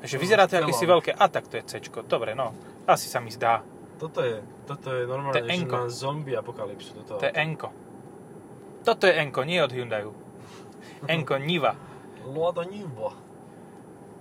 Že 0.00 0.16
vyzerá 0.16 0.44
to 0.44 0.56
akési 0.56 0.82
celom. 0.82 0.92
veľké, 0.96 1.10
a 1.12 1.24
tak 1.26 1.44
to 1.46 1.54
je 1.56 1.64
C. 1.64 1.72
Dobre, 2.04 2.32
no, 2.32 2.56
asi 2.84 3.06
sa 3.06 3.20
mi 3.20 3.28
zdá. 3.28 3.60
Toto 3.96 4.24
je, 4.24 4.40
toto 4.64 4.88
je 4.88 5.04
normálne, 5.04 5.36
To 5.36 5.44
je 5.44 5.52
že 5.52 5.66
na 5.66 5.84
zombie 5.86 6.32
apokalypsu. 6.32 7.04
Toto. 7.04 7.20
To 7.20 7.24
je 7.24 7.32
Enko. 7.32 7.68
Toto 8.80 9.04
je 9.04 9.12
Enko, 9.12 9.44
nie 9.44 9.60
od 9.60 9.68
Hyundaiu. 9.68 10.16
Enko 11.12 11.36
Niva. 11.36 11.76
Lada 12.24 12.64
Nivo. 12.64 13.12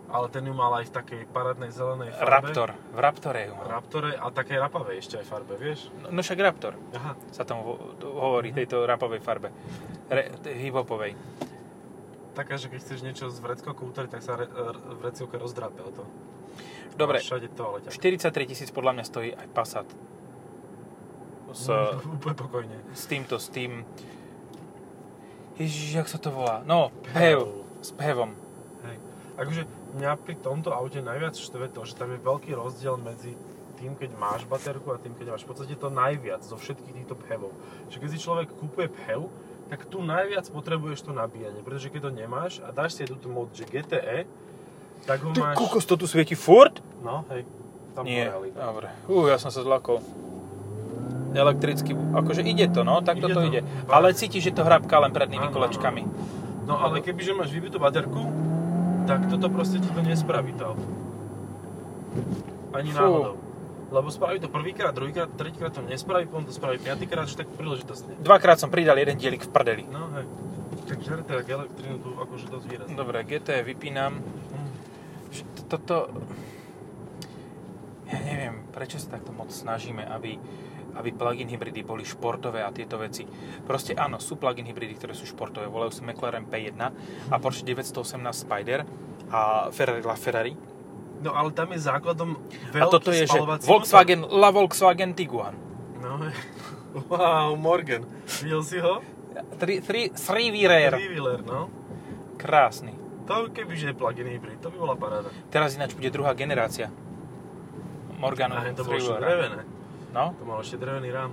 Ale 0.09 0.25
ten 0.27 0.41
ju 0.41 0.51
mal 0.51 0.74
aj 0.74 0.89
v 0.89 0.93
takej 0.95 1.21
parádnej 1.29 1.69
zelenej 1.69 2.09
farbe. 2.12 2.50
Raptor. 2.50 2.69
V 2.74 2.98
Raptore 2.98 3.41
ju 3.45 3.53
mal. 3.53 3.65
Raptore 3.69 4.09
a 4.17 4.25
takej 4.27 4.57
rapavej 4.57 4.95
ešte 4.98 5.15
aj 5.15 5.25
farbe, 5.27 5.53
vieš? 5.53 5.93
No, 6.01 6.09
no 6.09 6.19
však 6.19 6.41
Raptor 6.41 6.74
Aha. 6.91 7.13
sa 7.29 7.45
tomu 7.45 7.62
ho- 7.63 7.93
to 7.93 8.09
hovorí, 8.09 8.50
tejto 8.50 8.89
rapovej 8.89 9.21
farbe. 9.21 9.53
Re, 10.09 10.33
hip-hopovej. 10.50 11.13
Taká, 12.39 12.55
že 12.55 12.72
keď 12.72 12.79
chceš 12.79 13.00
niečo 13.03 13.27
z 13.27 13.36
vreckovkou 13.43 13.91
utrieť, 13.91 14.15
tak 14.15 14.24
sa 14.24 14.39
re, 14.39 14.48
vreckovka 15.03 15.36
rozdrape 15.36 15.84
o 15.84 15.91
to. 15.91 16.08
Dobre, 16.96 17.19
Všade 17.19 17.51
to, 17.51 17.63
ale 17.67 17.77
ťa... 17.84 17.91
43 17.91 18.31
tisíc 18.55 18.72
podľa 18.72 18.96
mňa 18.96 19.03
stojí 19.03 19.36
aj 19.36 19.48
Passat. 19.51 19.88
S, 21.51 21.67
Úplne 22.15 22.36
pokojne. 22.39 22.77
s 22.96 23.03
týmto, 23.12 23.36
s 23.36 23.51
tým... 23.51 23.84
Ježiš, 25.60 26.00
jak 26.00 26.08
sa 26.08 26.15
to 26.15 26.31
volá? 26.31 26.63
No, 26.63 26.96
PHEV. 27.12 27.43
S 27.84 27.91
PHEVom. 27.91 28.31
Hej. 28.88 28.98
Akože 29.36 29.62
mňa 30.00 30.12
pri 30.24 30.39
tomto 30.39 30.72
aute 30.72 31.03
najviac 31.03 31.36
štve 31.36 31.67
to, 31.75 31.84
že 31.84 32.00
tam 32.00 32.15
je 32.15 32.24
veľký 32.24 32.55
rozdiel 32.55 32.96
medzi 32.96 33.36
tým, 33.84 34.00
keď 34.00 34.15
máš 34.15 34.48
baterku 34.48 34.96
a 34.96 35.00
tým, 35.00 35.12
keď 35.12 35.36
máš 35.36 35.43
v 35.43 35.51
podstate 35.51 35.75
to 35.75 35.91
najviac 35.91 36.39
zo 36.39 36.55
všetkých 36.55 37.03
týchto 37.03 37.19
PHEVov. 37.19 37.51
Že 37.91 38.00
keď 38.00 38.10
si 38.15 38.24
človek 38.24 38.48
kúpuje 38.55 38.88
PHEV, 38.88 39.27
tak 39.69 39.85
tu 39.85 40.01
najviac 40.01 40.49
potrebuješ 40.49 41.05
to 41.05 41.11
nabíjanie, 41.13 41.61
pretože 41.61 41.93
keď 41.93 42.09
to 42.09 42.11
nemáš 42.11 42.53
a 42.65 42.73
dáš 42.73 42.97
si 42.97 43.05
túto 43.05 43.29
mod, 43.29 43.53
že 43.53 43.69
GTE, 43.69 44.25
tak 45.05 45.21
ho 45.21 45.31
Ty 45.31 45.41
máš... 45.41 45.55
kukos, 45.55 45.85
to 45.85 45.95
tu 45.95 46.09
svieti 46.09 46.33
furt? 46.33 46.81
No, 47.05 47.23
hej. 47.29 47.45
Tam 47.93 48.03
Nie, 48.05 48.33
dobre. 48.33 48.89
Uh, 49.05 49.29
ja 49.29 49.38
som 49.38 49.53
sa 49.53 49.61
zlakol. 49.61 50.01
Elektricky, 51.29 51.93
akože 51.93 52.41
ide 52.41 52.73
to, 52.73 52.81
no, 52.81 53.05
tak 53.05 53.21
Ide 53.21 53.29
toto 53.29 53.45
to, 53.45 53.47
ide. 53.53 53.61
Ale 53.85 54.17
cítiš, 54.17 54.49
že 54.49 54.57
to 54.57 54.65
hrabká 54.65 54.97
len 54.97 55.13
prednými 55.13 55.45
Áno, 55.45 55.53
kolečkami. 55.53 56.01
No 56.65 56.81
ale 56.81 57.05
kebyže 57.05 57.38
máš 57.38 57.53
vybitú 57.53 57.77
baterku, 57.77 58.25
tak 59.05 59.29
toto 59.29 59.49
proste 59.53 59.77
ti 59.77 59.89
to 59.93 60.01
nespraví 60.01 60.57
to 60.57 60.73
auto. 60.73 60.85
Ani 62.73 62.89
Fú. 62.89 62.97
náhodou. 62.97 63.48
Lebo 63.89 64.08
spraví 64.13 64.38
to 64.38 64.50
prvýkrát, 64.53 64.93
druhýkrát, 64.93 65.29
tretíkrát 65.34 65.74
to 65.74 65.81
nespraví, 65.81 66.29
potom 66.29 66.46
to 66.46 66.53
spraví 66.53 66.77
piatýkrát, 66.77 67.25
že 67.25 67.41
tak 67.41 67.50
príležitostne. 67.58 68.22
Dvakrát 68.22 68.62
som 68.62 68.69
pridal 68.69 68.98
jeden 69.01 69.17
dielik 69.17 69.41
v 69.41 69.50
prdeli. 69.50 69.84
No 69.89 70.13
hej. 70.13 70.25
Tak 70.86 70.98
žere 71.01 71.22
tak 71.25 71.50
elektrínu 71.50 71.98
tu 72.01 72.13
akože 72.17 72.46
dosť 72.50 72.65
výrazne. 72.69 72.96
Dobre, 72.98 73.22
GT 73.25 73.65
vypínam. 73.65 74.22
T- 75.34 75.65
Toto... 75.65 76.10
Ja 78.10 78.17
neviem, 78.25 78.65
prečo 78.74 78.98
sa 78.98 79.17
takto 79.17 79.29
moc 79.29 79.53
snažíme, 79.53 80.01
aby, 80.01 80.34
aby 80.98 81.10
plug-in 81.13 81.46
hybridy 81.46 81.86
boli 81.86 82.01
športové 82.01 82.65
a 82.65 82.74
tieto 82.74 82.98
veci. 82.98 83.22
Proste 83.65 83.93
áno, 83.93 84.17
sú 84.17 84.41
plug-in 84.41 84.65
hybridy, 84.65 84.98
ktoré 84.98 85.13
sú 85.13 85.29
športové. 85.29 85.69
Volajú 85.69 85.93
sa 85.93 86.01
McLaren 86.01 86.50
P1 86.50 86.74
a 87.29 87.36
Porsche 87.38 87.62
918 87.69 88.34
Spider 88.34 88.81
a 89.29 89.69
Ferrari 89.69 90.01
LaFerrari. 90.01 90.53
No 91.19 91.35
ale 91.35 91.51
tam 91.51 91.75
je 91.75 91.79
základom 91.83 92.39
veľký 92.71 92.79
A 92.79 92.85
toto 92.88 93.11
je, 93.11 93.27
že 93.27 93.39
Volkswagen, 93.67 94.23
La 94.23 94.49
Volkswagen 94.55 95.11
Tiguan. 95.11 95.55
motor. 95.99 96.19
No. 96.19 96.31
Wow, 96.89 97.53
Morgan. 97.53 98.01
Videl 98.41 98.65
si 98.65 98.81
ho? 98.81 99.05
Tri, 99.61 99.77
tri, 99.77 100.09
three 100.09 100.49
Rare. 100.65 100.97
Three-wheeler, 100.97 101.45
no. 101.45 101.69
Krásny. 102.33 102.97
To 103.29 103.45
kebyže 103.45 103.93
je 103.93 103.95
plug-in 103.95 104.25
hybrid, 104.25 104.57
to 104.57 104.73
by 104.73 104.77
bola 104.81 104.95
paráda. 104.97 105.29
Teraz 105.53 105.77
ináč 105.77 105.93
bude 105.93 106.09
druhá 106.09 106.33
generácia. 106.33 106.89
Morganu 108.17 108.57
A 108.57 108.73
to 108.73 108.81
bolo 108.81 108.97
ešte 108.97 109.21
drevené. 109.21 109.61
No, 110.09 110.33
To 110.33 110.43
mal 110.49 110.57
ešte 110.65 110.81
drevený 110.81 111.13
rám. 111.13 111.31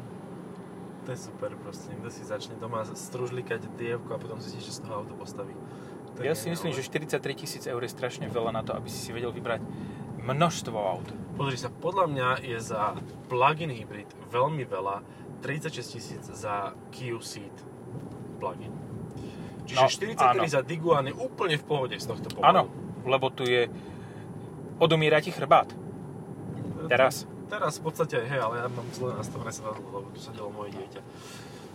To 1.09 1.15
je 1.15 1.19
super 1.25 1.57
proste, 1.57 1.89
niekto 1.89 2.13
si 2.13 2.21
začne 2.21 2.61
doma 2.61 2.85
stružlikať 2.85 3.65
dievku 3.81 4.13
a 4.13 4.21
potom 4.21 4.37
zistí, 4.45 4.61
že 4.61 4.77
z 4.77 4.85
toho 4.85 5.01
auto 5.01 5.17
postaví. 5.17 5.57
Ja 6.23 6.33
si 6.33 6.49
myslím, 6.49 6.73
že 6.73 6.81
geniálne. 6.81 7.19
43 7.37 7.41
tisíc 7.43 7.63
eur 7.67 7.81
je 7.83 7.91
strašne 7.91 8.27
veľa 8.29 8.53
na 8.55 8.63
to, 8.65 8.73
aby 8.73 8.89
si 8.89 9.01
si 9.01 9.11
vedel 9.13 9.33
vybrať 9.33 9.61
množstvo 10.23 10.77
aut. 10.77 11.09
Pozri 11.37 11.61
sa, 11.61 11.69
podľa 11.69 12.07
mňa 12.09 12.29
je 12.43 12.59
za 12.59 12.97
plug-in 13.29 13.71
hybrid 13.71 14.09
veľmi 14.33 14.65
veľa 14.65 15.05
36 15.45 15.95
tisíc 16.01 16.23
za 16.25 16.73
Kia 16.91 17.19
Ceed 17.21 17.53
plug-in. 18.41 18.73
Čiže 19.67 19.83
No, 19.83 19.91
43 19.91 20.39
áno. 20.39 20.43
za 20.47 20.61
Tiguan 20.63 21.11
je 21.11 21.15
úplne 21.15 21.59
v 21.59 21.65
pohode 21.67 21.97
z 21.99 22.07
tohto 22.07 22.31
pohľadu. 22.31 22.47
Áno, 22.47 22.63
lebo 23.03 23.29
tu 23.35 23.43
je 23.43 23.67
odomíra 24.79 25.19
ti 25.19 25.35
chrbát. 25.35 25.69
Teraz. 26.87 27.27
Teraz 27.47 27.79
v 27.79 27.83
podstate, 27.91 28.23
hej, 28.27 28.41
ale 28.43 28.63
ja 28.63 28.67
mám 28.71 28.87
zle 28.95 29.15
nastavené 29.15 29.51
sedadlo, 29.51 29.87
lebo 29.91 30.09
tu 30.15 30.19
sedelo 30.23 30.51
moje 30.55 30.75
dieťa. 30.75 31.01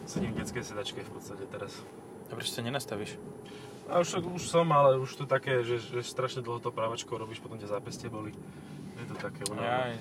Sedím 0.07 0.35
v 0.35 0.43
detskej 0.43 0.63
sedačke 0.63 0.99
v 1.03 1.11
podstate 1.11 1.43
teraz. 1.47 1.71
A 2.27 2.35
prečo 2.35 2.51
sa 2.51 2.63
nenastavíš? 2.63 3.15
A 3.89 3.99
už, 3.99 4.21
už 4.23 4.43
som, 4.45 4.67
ale 4.71 4.97
už 5.01 5.15
to 5.15 5.25
také, 5.25 5.63
že, 5.63 5.81
že 5.81 6.01
strašne 6.05 6.45
dlho 6.45 6.59
to 6.61 6.71
právačkou 6.71 7.17
robíš, 7.17 7.41
potom 7.41 7.57
ťa 7.57 7.77
zápestie 7.77 8.07
boli. 8.07 8.31
Je 9.01 9.05
to 9.09 9.15
také 9.17 9.41
Jaj. 9.43 9.51
unavené. 9.51 9.97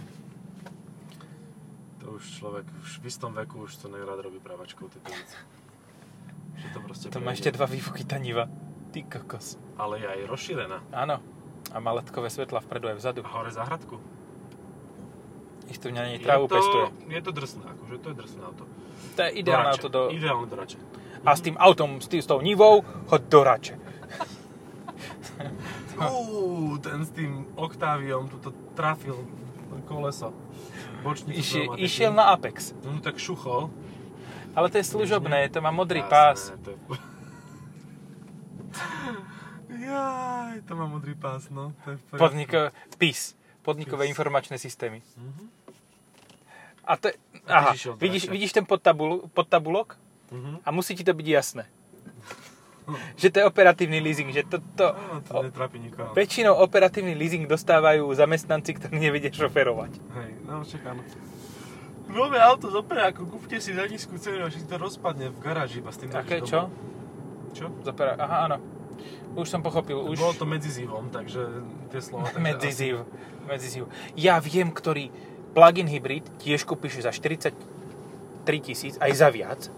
To 2.01 2.17
už 2.17 2.25
človek 2.41 2.67
už 2.81 2.91
v 3.01 3.05
istom 3.07 3.33
veku 3.37 3.65
už 3.65 3.77
to 3.77 3.87
nerád 3.89 4.21
robí 4.25 4.41
právačkou 4.41 4.89
tieto 4.89 5.11
veci. 5.11 5.37
Že 6.61 6.69
to 6.73 6.79
proste 6.85 7.05
To 7.13 7.21
má 7.21 7.33
ešte 7.33 7.51
dva 7.53 7.65
výfuky 7.69 8.05
taniva. 8.05 8.49
Ty 8.91 9.07
kokos. 9.07 9.55
Ale 9.79 10.03
je 10.03 10.07
aj 10.07 10.21
rozšírená. 10.27 10.79
Áno. 10.91 11.23
A 11.71 11.77
má 11.79 11.95
ledkové 11.95 12.27
svetla 12.27 12.59
vpredu 12.65 12.91
aj 12.91 12.97
vzadu. 12.99 13.21
A 13.23 13.31
hore 13.31 13.55
záhradku. 13.55 14.03
Ich 15.71 15.79
tu 15.79 15.95
na 15.95 16.03
nej 16.03 16.19
trávu 16.19 16.47
je 16.47 16.51
to, 16.51 16.55
pestuje. 16.59 16.87
Je 17.15 17.23
to 17.23 17.31
drsné, 17.31 17.63
akože 17.63 17.95
to 18.03 18.09
je 18.11 18.17
drsné 18.19 18.41
auto. 18.43 18.65
To 19.15 19.21
je 19.23 19.31
ideálne 19.39 19.71
Rače. 19.71 19.79
auto 19.79 19.89
do... 19.89 20.01
Ideálne 20.11 20.47
do 20.51 20.57
rače. 20.59 20.79
A 21.25 21.37
s 21.37 21.41
tým 21.41 21.57
autom, 21.57 22.01
s, 22.01 22.09
tým, 22.09 22.23
s 22.23 22.27
tou 22.27 22.41
nivou, 22.41 22.85
hoď 23.13 23.23
do 23.23 23.45
rače. 23.45 23.75
Uuu, 26.01 26.79
ten 26.79 27.05
s 27.05 27.11
tým 27.13 27.47
Octaviom 27.57 28.29
tuto 28.29 28.53
trafil 28.73 29.21
koleso. 29.85 30.33
Bočnicu 31.03 31.41
pneumatiky. 31.41 31.85
išiel 31.85 32.13
na 32.13 32.33
Apex. 32.33 32.73
No 32.85 33.01
tak 33.01 33.19
šuchol. 33.19 33.71
Ale 34.57 34.71
to 34.71 34.79
je 34.79 34.85
služobné, 34.85 35.49
to 35.49 35.61
má 35.61 35.71
modrý 35.71 36.01
Jasné, 36.01 36.11
pás. 36.11 36.53
To 36.65 36.71
je... 36.71 36.77
Jaj, 39.87 40.63
to 40.67 40.77
má 40.77 40.87
modrý 40.87 41.15
pás, 41.15 41.51
no. 41.51 41.73
To 41.85 41.91
je. 41.91 41.99
Podnikové, 42.19 42.71
PIS. 42.99 43.37
Podnikové 43.63 44.05
PIS. 44.05 44.11
informačné 44.11 44.59
systémy. 44.59 45.03
Mhm. 45.17 45.51
A 46.85 46.97
to 46.97 47.09
je, 47.09 47.15
aha, 47.47 47.75
vidíš, 48.01 48.29
vidíš 48.29 48.53
ten 48.53 48.67
podtabul, 48.67 49.31
podtabulok 49.31 49.99
Mhm. 50.31 50.63
a 50.65 50.69
musí 50.71 50.95
ti 50.95 51.03
to 51.03 51.15
byť 51.15 51.27
jasné. 51.27 51.65
že 53.15 53.31
to 53.31 53.37
je 53.39 53.45
operatívny 53.47 54.03
leasing, 54.03 54.35
že 54.35 54.43
to, 54.47 54.59
to, 54.75 54.87
Áno, 54.91 55.23
to 55.23 55.55
nikoho. 55.79 56.11
väčšinou 56.11 56.59
operatívny 56.59 57.15
leasing 57.15 57.47
dostávajú 57.47 58.11
zamestnanci, 58.15 58.75
ktorí 58.75 58.99
nevedia 58.99 59.31
šoferovať. 59.31 59.93
Hej, 59.95 60.31
no 60.47 60.67
čakám. 60.67 60.99
Nové 62.11 62.43
auto 62.43 62.67
z 62.67 62.75
operáku, 62.75 63.23
kúpte 63.31 63.63
si 63.63 63.71
za 63.71 63.87
nízku 63.87 64.19
cenu, 64.19 64.43
až 64.43 64.59
si 64.59 64.67
to 64.67 64.75
rozpadne 64.75 65.31
v 65.31 65.39
garáži 65.39 65.79
iba 65.79 65.95
s 65.95 66.03
tým 66.03 66.11
Aké, 66.11 66.43
dojdeš 66.43 66.51
čo? 66.51 66.61
Čo? 67.55 67.67
Zopera, 67.87 68.19
aha, 68.19 68.51
áno. 68.51 68.59
Už 69.39 69.47
som 69.47 69.63
pochopil, 69.63 69.95
už... 69.95 70.19
Bolo 70.19 70.35
to 70.35 70.43
medzi 70.43 70.75
zivom, 70.75 71.07
takže 71.15 71.47
tie 71.95 72.03
slova... 72.03 72.27
takže 72.27 72.43
Medziziv. 72.43 73.07
Medziziv. 73.47 73.87
Ja 74.19 74.43
viem, 74.43 74.75
ktorý 74.75 75.15
plug-in 75.55 75.87
hybrid 75.87 76.27
tiež 76.43 76.67
kúpiš 76.67 76.99
za 77.07 77.15
43 77.15 77.55
tisíc, 78.59 78.95
aj 78.99 79.13
za 79.15 79.31
viac. 79.31 79.71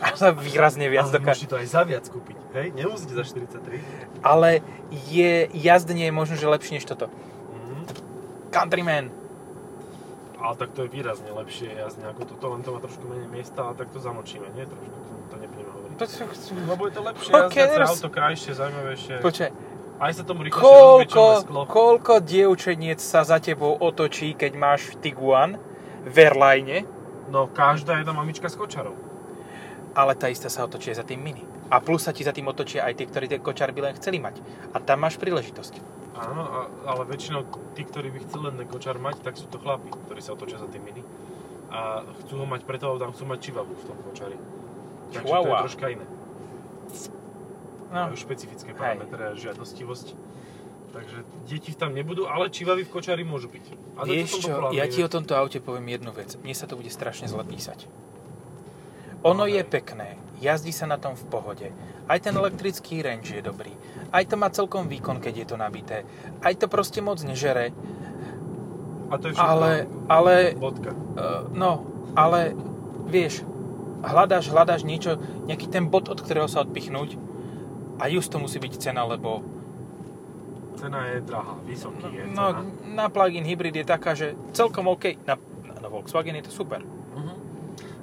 A 0.00 0.12
za 0.12 0.30
výrazne 0.30 0.86
viac 0.86 1.08
Ale 1.08 1.16
dokáže. 1.18 1.48
to 1.48 1.56
aj 1.56 1.66
za 1.66 1.82
viac 1.82 2.04
kúpiť, 2.04 2.36
hej? 2.54 2.66
Nemusíte 2.72 3.12
za 3.12 3.24
43. 3.24 3.80
Ale 4.20 4.60
je 5.08 5.48
jazdenie 5.50 6.08
možno, 6.10 6.36
že 6.36 6.44
lepšie 6.44 6.76
než 6.76 6.84
toto. 6.84 7.08
Mhm. 7.52 7.88
Countryman. 8.52 9.08
Ale 10.36 10.54
tak 10.60 10.76
to 10.76 10.84
je 10.84 10.92
výrazne 10.92 11.32
lepšie 11.32 11.72
jazdne 11.72 12.04
ako 12.12 12.28
toto, 12.28 12.52
len 12.52 12.60
to 12.60 12.68
má 12.68 12.78
trošku 12.78 13.08
menej 13.08 13.32
miesta 13.32 13.64
a 13.64 13.72
tak 13.72 13.88
to 13.88 13.96
zamočíme, 13.96 14.44
nie? 14.52 14.68
Trošku, 14.68 14.86
to, 14.86 15.12
to 15.32 15.36
nebudeme 15.40 15.70
hovoriť. 15.72 15.96
Lebo 16.68 16.82
je 16.84 16.92
to 16.92 17.02
lepšie 17.02 17.30
jazdiace 17.32 17.80
auto, 17.80 18.08
krajšie, 18.12 18.50
zaujímavejšie. 18.52 19.14
Počkaj, 19.24 19.50
Aj 19.94 20.10
sa 20.10 20.20
tomu 20.20 20.42
rýchlejšie 20.42 20.68
koľko, 20.68 21.24
sklo. 21.40 21.60
koľko 21.64 22.14
dievčeniec 22.20 22.98
sa 22.98 23.24
za 23.24 23.40
tebou 23.40 23.72
otočí, 23.72 24.34
keď 24.34 24.52
máš 24.52 24.92
Tiguan 25.00 25.56
v 26.04 26.16
Airline, 26.20 26.84
No 27.24 27.48
každá 27.48 27.96
jedna 27.96 28.12
mamička 28.12 28.46
s 28.46 28.54
kočarou. 28.54 28.92
Ale 29.94 30.18
tá 30.18 30.26
istá 30.26 30.50
sa 30.50 30.66
otočí 30.66 30.90
za 30.90 31.06
tým 31.06 31.22
Mini. 31.22 31.42
A 31.70 31.78
plus 31.80 32.04
sa 32.04 32.12
ti 32.12 32.26
za 32.26 32.34
tým 32.34 32.50
otočia 32.50 32.84
aj 32.84 32.98
tí, 32.98 33.04
ktorí 33.06 33.30
ten 33.30 33.40
kočár 33.40 33.70
by 33.70 33.80
len 33.90 33.94
chceli 33.96 34.18
mať. 34.18 34.42
A 34.74 34.82
tam 34.82 35.06
máš 35.06 35.16
príležitosť. 35.16 35.80
Áno, 36.14 36.70
ale 36.86 37.02
väčšinou 37.10 37.42
tí, 37.74 37.82
ktorí 37.82 38.10
by 38.14 38.18
chceli 38.26 38.42
len 38.50 38.66
kočár 38.70 38.98
mať, 39.02 39.22
tak 39.22 39.34
sú 39.34 39.50
to 39.50 39.58
chlapi, 39.58 39.90
ktorí 40.06 40.20
sa 40.22 40.34
otočia 40.34 40.58
za 40.58 40.70
tým 40.70 40.82
mini. 40.82 41.02
A 41.74 42.06
chcú 42.22 42.42
ho 42.42 42.46
mať 42.46 42.62
preto, 42.66 42.90
lebo 42.90 43.02
tam 43.02 43.10
chcú 43.10 43.24
mať 43.26 43.38
čivavu 43.50 43.72
v 43.74 43.84
tom 43.86 43.98
kočari. 44.06 44.38
Takže 45.10 45.30
to 45.30 45.46
je 45.46 45.62
troška 45.66 45.86
iné. 45.90 46.06
No, 47.94 48.10
Majú 48.10 48.18
špecifické 48.18 48.70
parametre 48.74 49.22
a 49.30 49.32
žiadostivosť. 49.38 50.06
Takže 50.94 51.18
deti 51.50 51.74
tam 51.74 51.90
nebudú, 51.90 52.30
ale 52.30 52.54
čivavy 52.54 52.86
v 52.86 52.90
kočari 52.90 53.26
môžu 53.26 53.50
byť. 53.50 53.64
A 53.98 54.06
vieš 54.06 54.38
čo, 54.46 54.70
ja 54.70 54.86
ti 54.86 55.02
o 55.02 55.10
tomto 55.10 55.34
aute 55.34 55.58
poviem 55.58 55.98
jednu 55.98 56.14
vec. 56.14 56.38
Mne 56.38 56.54
sa 56.54 56.70
to 56.70 56.78
bude 56.78 56.90
strašne 56.90 57.26
zle 57.26 57.42
písať. 57.42 57.90
Ono 59.24 59.44
No, 59.44 59.48
je 59.48 59.64
pekné, 59.64 60.20
jazdí 60.44 60.68
sa 60.70 60.84
na 60.84 61.00
tom 61.00 61.16
v 61.16 61.24
pohode. 61.32 61.68
Aj 62.04 62.20
ten 62.20 62.36
elektrický 62.36 63.00
range 63.00 63.32
je 63.32 63.40
dobrý. 63.40 63.72
Aj 64.12 64.20
to 64.28 64.36
má 64.36 64.52
celkom 64.52 64.84
výkon, 64.84 65.16
keď 65.18 65.34
je 65.34 65.46
to 65.48 65.56
nabité. 65.56 66.04
Aj 66.44 66.52
to 66.52 66.68
proste 66.68 67.00
moc 67.00 67.16
nežere. 67.24 67.72
A 69.08 69.16
to 69.16 69.32
je 69.32 69.34
všetko. 69.34 69.48
Ale, 69.48 69.70
ale, 70.12 70.34
Bodka. 70.52 70.92
uh, 70.92 71.48
no, 71.56 71.88
ale, 72.12 72.52
vieš, 73.08 73.48
hľadáš, 74.04 74.52
hľadáš 74.52 74.84
niečo, 74.84 75.16
nejaký 75.48 75.72
ten 75.72 75.88
bod, 75.88 76.12
od 76.12 76.20
ktorého 76.20 76.46
sa 76.46 76.60
odpichnúť 76.60 77.16
a 77.96 78.10
just 78.12 78.28
to 78.28 78.36
musí 78.36 78.60
byť 78.60 78.72
cena, 78.76 79.08
lebo 79.08 79.40
Cena 80.74 81.06
je 81.06 81.22
drahá, 81.22 81.54
vysoký 81.62 82.10
je 82.10 82.22
no, 82.34 82.50
cena. 82.50 82.60
na 82.98 83.06
plug-in 83.06 83.46
hybrid 83.46 83.78
je 83.78 83.86
taká, 83.86 84.18
že 84.18 84.34
celkom 84.50 84.90
OK. 84.90 85.14
Na, 85.22 85.38
na 85.78 85.88
Volkswagen 85.88 86.34
je 86.42 86.50
to 86.50 86.52
super. 86.52 86.82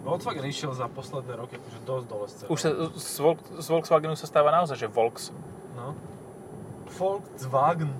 Volkswagen 0.01 0.43
išiel 0.43 0.73
za 0.73 0.87
posledné 0.87 1.33
roky 1.35 1.55
akože 1.55 1.79
dosť 1.81 2.05
dole 2.05 2.25
z. 2.25 2.33
Už 2.47 2.59
sa, 2.59 2.69
z, 2.91 3.17
Vol- 3.19 3.45
z 3.55 3.67
Volkswagenu 3.67 4.13
sa 4.13 4.25
stáva 4.25 4.49
naozaj, 4.49 4.75
že 4.75 4.87
Volks, 4.87 5.29
No. 5.71 5.93
Volkswagen. 6.91 7.93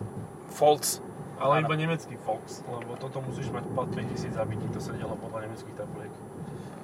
Volks. 0.52 1.00
Ale 1.40 1.58
Áno. 1.58 1.66
iba 1.66 1.76
nemecký 1.76 2.14
Volks, 2.20 2.62
lebo 2.64 2.94
toto 2.96 3.18
musíš 3.20 3.50
mať 3.50 3.66
plat 3.68 3.90
5000 3.90 4.30
zabití, 4.32 4.66
to 4.70 4.78
sa 4.78 4.94
dialo 4.94 5.18
podľa 5.18 5.50
nemeckých 5.50 5.74
tabuliek. 5.74 6.14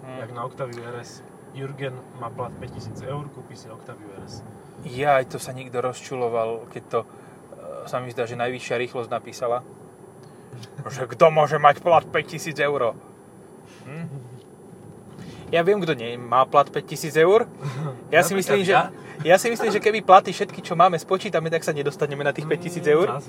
Hm. 0.01 0.17
Jak 0.17 0.29
na 0.31 0.41
Octavia 0.43 0.81
RS. 0.91 1.21
Jurgen 1.53 1.93
má 2.17 2.29
plat 2.29 2.49
5000 2.53 3.01
eur, 3.03 3.29
kúpi 3.29 3.53
si 3.53 3.69
Octavia 3.69 4.17
RS. 4.17 4.41
Ja, 4.87 5.17
aj 5.17 5.29
to 5.29 5.37
sa 5.37 5.53
nikto 5.53 5.77
rozčuloval, 5.77 6.69
keď 6.69 6.83
to 6.87 6.99
e, 7.01 7.07
sa 7.85 7.97
mi 7.97 8.09
zdá, 8.09 8.25
že 8.25 8.33
najvyššia 8.35 8.77
rýchlosť 8.77 9.09
napísala. 9.09 9.61
Že 10.87 11.05
kto 11.13 11.25
môže 11.29 11.57
mať 11.57 11.81
plat 11.81 12.01
5000 12.03 12.57
eur? 12.59 12.97
Hm? 13.85 14.05
Ja 15.47 15.63
viem, 15.63 15.79
kto 15.79 15.95
nie 15.95 16.19
má 16.19 16.43
plat 16.43 16.67
5000 16.67 17.15
eur. 17.17 17.47
Ja 18.11 18.19
si, 18.19 18.35
myslím, 18.35 18.67
že, 18.67 18.75
ja. 19.23 19.35
si 19.39 19.47
myslím, 19.47 19.71
že 19.71 19.79
keby 19.79 20.03
platy 20.03 20.35
všetky, 20.35 20.59
čo 20.59 20.75
máme, 20.75 20.99
spočítame, 20.99 21.47
tak 21.47 21.63
sa 21.63 21.71
nedostaneme 21.71 22.19
na 22.19 22.35
tých 22.35 22.43
5000 22.43 22.83
eur. 22.83 23.07
Mm. 23.07 23.23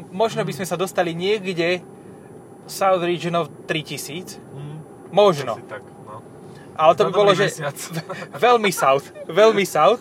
M- 0.00 0.08
Možno 0.16 0.40
by 0.48 0.52
sme 0.56 0.64
sa 0.64 0.80
dostali 0.80 1.12
niekde 1.12 1.84
South 2.64 3.04
Region 3.04 3.36
of 3.36 3.52
3000. 3.68 4.40
Mm, 4.40 4.78
Možno. 5.12 5.60
No. 5.60 6.24
Ale 6.72 6.92
to 6.96 7.04
by 7.04 7.12
bolo, 7.12 7.36
že 7.36 7.52
veľmi 8.48 8.72
south. 8.72 9.12
Veľmi 9.28 9.68
south. 9.68 10.00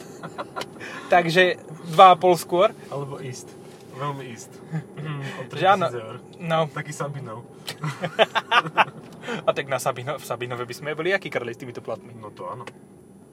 Takže 1.12 1.60
2,5 1.92 2.40
skôr. 2.40 2.72
Alebo 2.88 3.20
East. 3.20 3.52
Veľmi 4.00 4.24
East. 4.32 4.52
Mm, 5.00 5.24
o 5.24 5.42
Že 5.56 5.66
áno. 5.68 5.88
3000 5.92 6.06
eur. 6.06 6.16
No, 6.40 6.60
Taký 6.72 6.92
Sabinov. 6.96 7.44
a 9.48 9.50
tak 9.54 9.66
na 9.68 9.80
Sabino, 9.80 10.20
v 10.20 10.26
Sabinove 10.26 10.64
by 10.68 10.76
sme 10.76 10.98
boli 10.98 11.16
aký 11.16 11.32
krli 11.32 11.56
s 11.56 11.60
týmito 11.60 11.80
platmi. 11.80 12.14
No 12.16 12.32
to 12.34 12.48
áno. 12.50 12.66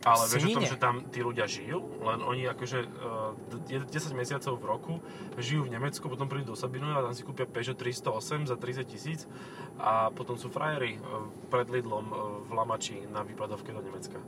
Ale 0.07 0.23
vieš 0.31 0.55
o 0.55 0.63
tom, 0.63 0.67
že 0.71 0.79
tam 0.79 1.03
tí 1.11 1.19
ľudia 1.19 1.51
žijú, 1.51 1.83
len 2.07 2.23
oni 2.23 2.47
akože 2.47 2.79
uh, 2.79 3.91
10 3.91 3.91
mesiacov 4.15 4.55
v 4.55 4.65
roku 4.71 4.95
žijú 5.35 5.67
v 5.67 5.75
Nemecku, 5.75 6.07
potom 6.07 6.31
prídu 6.31 6.55
do 6.55 6.57
Sabinova 6.59 7.03
a 7.03 7.11
tam 7.11 7.15
si 7.19 7.27
kúpia 7.27 7.43
Peugeot 7.43 7.75
308 7.75 8.47
za 8.47 8.55
30 8.55 8.87
tisíc 8.87 9.27
a 9.83 10.15
potom 10.15 10.39
sú 10.39 10.47
frajeri 10.47 11.03
uh, 11.03 11.27
pred 11.51 11.67
Lidlom 11.67 12.07
uh, 12.15 12.39
v 12.47 12.51
Lamači 12.55 13.03
na 13.11 13.27
výpadovke 13.27 13.75
do 13.75 13.83
Nemecka. 13.83 14.23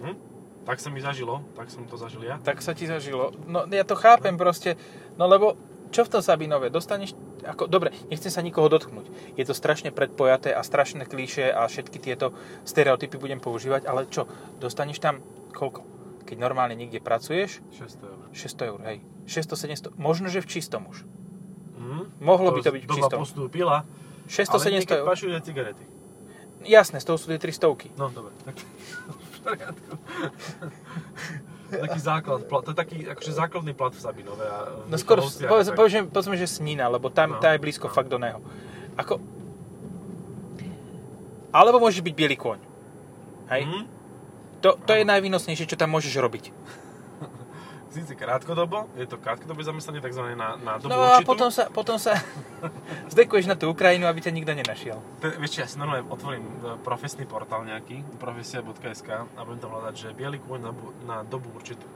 Hm? 0.00 0.16
Tak 0.64 0.80
sa 0.80 0.88
mi 0.88 1.04
zažilo, 1.04 1.44
tak 1.52 1.68
som 1.68 1.84
to 1.84 2.00
zažil 2.00 2.24
ja. 2.24 2.40
Tak 2.40 2.64
sa 2.64 2.72
ti 2.72 2.88
zažilo. 2.88 3.36
No 3.44 3.68
ja 3.68 3.84
to 3.84 4.00
chápem 4.00 4.32
proste, 4.40 4.80
no 5.20 5.28
lebo 5.28 5.60
čo 5.92 6.08
v 6.08 6.12
tom 6.12 6.22
Sabinove? 6.24 6.72
Dostaneš, 6.72 7.12
ako, 7.48 7.64
dobre, 7.64 7.96
nechcem 8.12 8.28
sa 8.28 8.44
nikoho 8.44 8.68
dotknúť. 8.68 9.08
Je 9.40 9.44
to 9.48 9.56
strašne 9.56 9.88
predpojaté 9.88 10.52
a 10.52 10.60
strašné 10.60 11.08
klíše 11.08 11.48
a 11.48 11.64
všetky 11.64 11.96
tieto 11.96 12.36
stereotypy 12.68 13.16
budem 13.16 13.40
používať, 13.40 13.88
ale 13.88 14.04
čo, 14.12 14.28
dostaneš 14.60 15.00
tam 15.00 15.24
koľko? 15.56 15.80
Keď 16.28 16.36
normálne 16.36 16.76
niekde 16.76 17.00
pracuješ, 17.00 17.64
600 17.72 18.04
eur. 18.04 18.18
600 18.36 18.68
eur, 18.68 18.80
hej. 18.84 18.98
600-700, 19.24 19.96
možno, 19.96 20.28
že 20.28 20.44
v 20.44 20.48
čistom 20.48 20.84
už. 20.92 21.08
Hm? 21.80 22.20
Mohlo 22.20 22.52
by 22.52 22.60
to 22.60 22.72
byť 22.76 22.84
v 22.84 22.88
doba 22.88 23.08
čistom. 23.08 23.18
postúpila, 23.24 23.78
ale 23.88 24.28
600-700 24.28 24.76
niekedy 24.76 25.00
eur. 25.00 25.08
pašujú 25.08 25.32
aj 25.32 25.44
cigarety. 25.48 25.84
Jasné, 26.68 27.00
z 27.00 27.06
toho 27.08 27.16
sú 27.16 27.32
tie 27.32 27.40
300 27.40 27.96
No, 27.96 28.12
dobre. 28.12 28.36
Tak. 28.44 28.56
taký 31.68 32.00
základ, 32.00 32.40
plat, 32.48 32.64
to 32.64 32.72
je 32.72 32.78
taký 32.78 32.96
akože 33.04 33.32
základný 33.32 33.72
plat 33.76 33.92
v 33.92 34.00
Sabinove. 34.00 34.44
A 34.44 34.58
v 34.84 34.88
No 34.88 34.96
skôr, 34.96 35.20
povedz, 35.20 35.68
tak- 35.68 35.76
povedzme, 35.76 36.00
povedzme, 36.08 36.36
že 36.36 36.48
Snina, 36.48 36.88
lebo 36.88 37.12
tam 37.12 37.36
No, 37.36 37.40
tá 37.40 37.52
je 37.52 37.60
blízko 37.60 37.88
no. 37.88 37.94
fakt 37.94 38.08
do 38.08 38.16
neho. 38.16 38.40
Ako... 38.96 39.20
Alebo 41.52 41.80
môže 41.80 42.00
byť 42.00 42.14
biely 42.14 42.36
kôň. 42.36 42.60
Hej? 43.52 43.62
Hm? 43.64 43.84
To, 44.60 44.74
to 44.80 44.92
je 44.92 45.04
najvýnosnejšie, 45.06 45.70
čo 45.70 45.78
tam 45.78 45.94
môžeš 45.94 46.18
robiť. 46.18 46.50
Síce 47.88 48.12
krátkodobo, 48.12 48.84
je 49.00 49.08
to 49.08 49.16
krátkodobé 49.16 49.64
zamestnanie, 49.64 50.04
takzvané 50.04 50.36
na, 50.36 50.60
na 50.60 50.76
dobu 50.76 50.92
No 50.92 51.08
a 51.08 51.24
určitú. 51.24 51.28
potom 51.32 51.48
sa, 51.48 51.72
potom 51.72 51.96
sa 51.96 52.20
zdekuješ 53.16 53.48
na 53.48 53.56
tú 53.56 53.72
Ukrajinu, 53.72 54.04
aby 54.04 54.20
ťa 54.20 54.36
nikto 54.36 54.52
nenašiel. 54.52 55.00
To, 55.24 55.26
vieš 55.40 55.56
čo, 55.56 55.60
ja 55.64 55.68
si 55.72 55.80
normálne 55.80 56.04
otvorím 56.04 56.44
e, 56.44 56.52
profesný 56.84 57.24
portál 57.24 57.64
nejaký, 57.64 58.04
profesia.sk 58.20 59.08
a 59.24 59.40
budem 59.40 59.60
tam 59.64 59.72
hľadať, 59.72 59.94
že 59.96 60.08
biely 60.12 60.36
kôň 60.36 60.60
na, 60.60 60.72
na 61.08 61.16
dobu 61.24 61.48
určitú. 61.56 61.88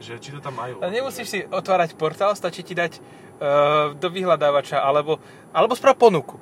Že 0.00 0.12
či 0.24 0.32
to 0.32 0.40
tam 0.40 0.56
majú. 0.56 0.80
A 0.80 0.88
nemusíš 0.88 1.28
si 1.28 1.44
otvárať 1.44 2.00
portál, 2.00 2.32
stačí 2.32 2.64
ti 2.64 2.72
dať 2.72 2.96
uh, 2.96 3.92
do 3.96 4.08
vyhľadávača, 4.08 4.80
alebo, 4.80 5.20
alebo 5.52 5.76
sprav 5.76 6.00
ponuku. 6.00 6.40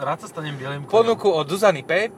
Rád 0.00 0.24
sa 0.24 0.28
stanem 0.32 0.56
bielým 0.56 0.84
kôňom. 0.84 0.92
Ponuku 0.92 1.28
od 1.28 1.44
Zuzany 1.48 1.84
P. 1.84 2.08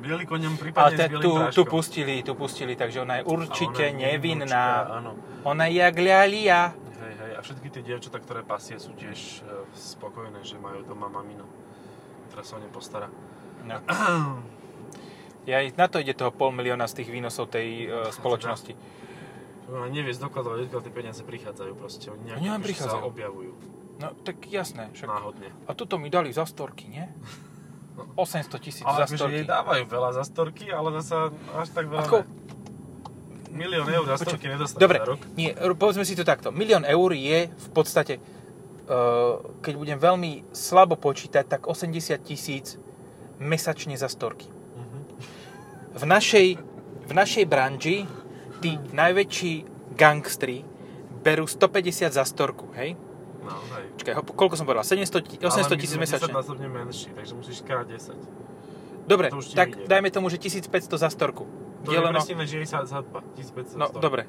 Bielý 0.00 0.24
Ale 0.24 0.56
prípadne 0.56 0.96
bielým 0.96 1.20
tu, 1.20 1.32
tu 1.52 1.62
pustili, 1.68 2.24
tu 2.24 2.32
pustili, 2.32 2.72
takže 2.74 3.04
ona 3.04 3.20
je 3.20 3.22
určite 3.28 3.84
ona 3.84 3.96
je 3.96 4.04
nevinná. 4.08 4.64
určite, 4.80 4.96
Áno. 4.96 5.10
Ona 5.44 5.64
je 5.68 5.74
jak 5.76 5.96
ľalia. 5.96 6.60
Hej, 6.72 7.14
hej, 7.20 7.32
a 7.36 7.40
všetky 7.44 7.68
tie 7.68 7.82
dievčatá, 7.84 8.16
ktoré 8.20 8.40
pasie, 8.40 8.80
sú 8.80 8.96
tiež 8.96 9.44
e, 9.44 9.64
spokojné, 9.76 10.40
že 10.40 10.56
majú 10.56 10.80
doma 10.84 11.12
maminu, 11.12 11.44
ktorá 12.32 12.42
sa 12.44 12.56
o 12.56 12.60
ne 12.60 12.68
postará. 12.72 13.08
No. 13.64 13.76
Ja, 15.48 15.64
na 15.72 15.88
to 15.88 15.96
ide 15.96 16.12
toho 16.12 16.28
pol 16.28 16.52
milióna 16.52 16.84
z 16.84 17.00
tých 17.00 17.08
výnosov 17.16 17.48
tej 17.48 17.88
uh, 17.88 18.12
spoločnosti. 18.12 18.76
Ona 19.72 19.88
nevie 19.88 20.12
zdokladovať, 20.12 20.68
odkiaľ 20.68 20.82
tie 20.84 20.92
peniaze 20.92 21.22
prichádzajú 21.24 21.72
proste. 21.80 22.12
Oni 22.12 22.36
nejak 22.36 22.60
prichádzajú. 22.60 23.00
sa 23.00 23.08
objavujú 23.08 23.52
No 24.00 24.16
tak 24.24 24.40
jasné, 24.48 24.88
však. 24.96 25.08
náhodne. 25.08 25.48
A 25.68 25.76
tuto 25.76 26.00
mi 26.00 26.08
dali 26.08 26.32
za 26.32 26.48
storky, 26.48 26.88
nie? 26.88 27.04
800 28.16 28.58
tisíc 28.60 28.84
za 28.84 29.04
akože 29.04 29.16
storky. 29.16 29.34
jej 29.40 29.46
dávajú 29.46 29.84
veľa 29.86 30.10
za 30.16 30.24
storky, 30.24 30.66
ale 30.72 30.88
zasa 31.00 31.34
až 31.56 31.68
tak 31.72 31.86
veľa 31.88 32.04
Ako, 32.06 32.18
ne. 32.24 32.50
Milión 33.50 33.86
eur 33.90 34.06
za 34.06 34.16
storky 34.22 34.46
nedostaneš 34.46 34.80
dobre, 34.80 34.98
za 35.02 35.08
rok. 35.10 35.20
nie, 35.34 35.50
povedzme 35.74 36.06
si 36.06 36.14
to 36.14 36.22
takto. 36.22 36.54
Milión 36.54 36.86
eur 36.86 37.10
je 37.12 37.50
v 37.50 37.68
podstate, 37.74 38.22
uh, 38.22 39.42
keď 39.58 39.74
budem 39.74 39.98
veľmi 39.98 40.54
slabo 40.54 40.94
počítať, 40.94 41.44
tak 41.50 41.66
80 41.66 42.14
tisíc 42.22 42.78
mesačne 43.42 43.98
za 43.98 44.06
storky. 44.06 44.46
Mhm. 44.48 44.98
V 45.98 46.04
našej, 46.06 46.48
v 47.10 47.12
našej 47.12 47.44
branži 47.50 48.06
tí 48.62 48.78
najväčší 48.94 49.54
gangstri 49.98 50.62
berú 51.20 51.44
150 51.44 52.12
za 52.14 52.24
storku, 52.24 52.70
hej? 52.78 52.94
No, 53.44 53.56
ho- 54.02 54.24
koľko 54.24 54.56
som 54.56 54.64
povedal? 54.64 54.82
700, 54.82 55.20
ti- 55.20 55.38
800 55.38 55.76
tisíc 55.76 55.96
mesačne. 55.96 56.28
10 56.28 56.36
násobne 56.36 56.66
menší, 56.66 57.08
takže 57.12 57.32
musíš 57.34 57.60
krát 57.60 57.84
10. 57.84 58.16
Dobre, 59.04 59.28
to 59.28 59.42
tak 59.52 59.74
vyjde. 59.74 59.88
dajme 59.88 60.08
tomu, 60.10 60.26
že 60.28 60.38
1500 60.38 60.96
za 60.96 61.08
storku. 61.10 61.44
To 61.84 61.90
je 61.90 61.98
presne, 61.98 62.44
že 62.46 62.56
je 62.60 62.66
sa 62.68 62.84
zadba. 62.84 63.20
1500 63.34 63.76
no 63.76 63.88
stojí. 63.88 64.00
dobre. 64.00 64.22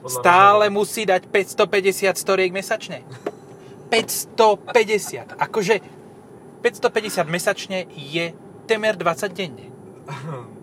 Podľa 0.00 0.20
Stále 0.20 0.64
rozhovoru. 0.68 0.78
musí 0.80 1.02
dať 1.04 1.22
550 1.26 2.16
storiek 2.16 2.50
mesačne. 2.50 3.04
550. 3.92 5.36
Akože 5.38 5.74
550 6.60 7.24
mesačne 7.26 7.78
je 7.90 8.32
temer 8.64 8.96
20 8.96 9.32
denne. 9.32 9.66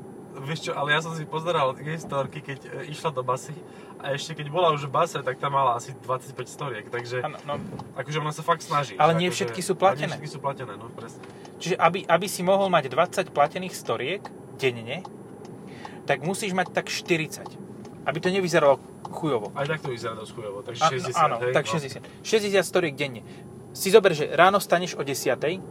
Vieš 0.41 0.59
čo, 0.67 0.71
ale 0.73 0.97
ja 0.97 0.99
som 1.05 1.13
si 1.13 1.21
pozeral 1.23 1.77
jej 1.77 1.97
storky, 2.01 2.41
keď 2.41 2.59
e, 2.65 2.69
išla 2.89 3.13
do 3.13 3.21
basy 3.21 3.53
a 4.01 4.17
ešte 4.17 4.33
keď 4.33 4.49
bola 4.49 4.73
už 4.73 4.89
v 4.89 4.91
base, 4.91 5.21
tak 5.21 5.37
tam 5.37 5.53
mala 5.53 5.77
asi 5.77 5.93
25 5.93 6.33
storiek, 6.49 6.85
takže 6.89 7.21
Áno, 7.21 7.37
no. 7.45 7.61
akože 7.93 8.17
ona 8.17 8.33
sa 8.33 8.41
fakt 8.41 8.65
snaží. 8.65 8.97
Ale 8.97 9.13
nie 9.13 9.29
akože- 9.29 9.53
všetky 9.53 9.61
sú 9.61 9.73
platené. 9.77 10.09
Nie 10.09 10.17
všetky 10.17 10.29
sú 10.33 10.39
platené, 10.41 10.73
no 10.75 10.89
presne. 10.89 11.21
Čiže 11.61 11.77
aby, 11.77 12.03
aby 12.09 12.25
si 12.25 12.41
mohol 12.41 12.73
mať 12.73 12.89
20 12.89 13.29
platených 13.29 13.77
storiek 13.77 14.25
denne, 14.57 15.05
tak 16.09 16.25
musíš 16.25 16.57
mať 16.57 16.73
tak 16.73 16.89
40. 16.89 17.45
Aby 18.01 18.17
to 18.17 18.33
nevyzeralo 18.33 18.81
chujovo. 19.13 19.53
Aj 19.53 19.69
tak 19.69 19.85
to 19.85 19.93
vyzerá 19.93 20.17
dosť 20.17 20.31
chujovo, 20.33 20.65
takže 20.65 20.81
A- 20.81 20.89
60, 20.89 21.13
áno, 21.13 21.35
hej, 21.37 21.53
tak 21.53 21.65
no. 21.69 21.71
60. 21.77 22.01
60 22.25 22.65
storiek 22.65 22.95
denne. 22.97 23.21
Si 23.71 23.93
zober, 23.93 24.17
že 24.17 24.27
ráno 24.33 24.57
staneš 24.57 24.97
o 24.97 25.03
10 25.05 25.61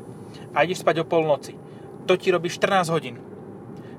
a 0.55 0.59
ideš 0.63 0.87
spať 0.87 1.03
o 1.03 1.05
polnoci. 1.05 1.59
To 2.07 2.15
ti 2.15 2.31
robí 2.31 2.49
14 2.49 2.89
hodín. 2.95 3.19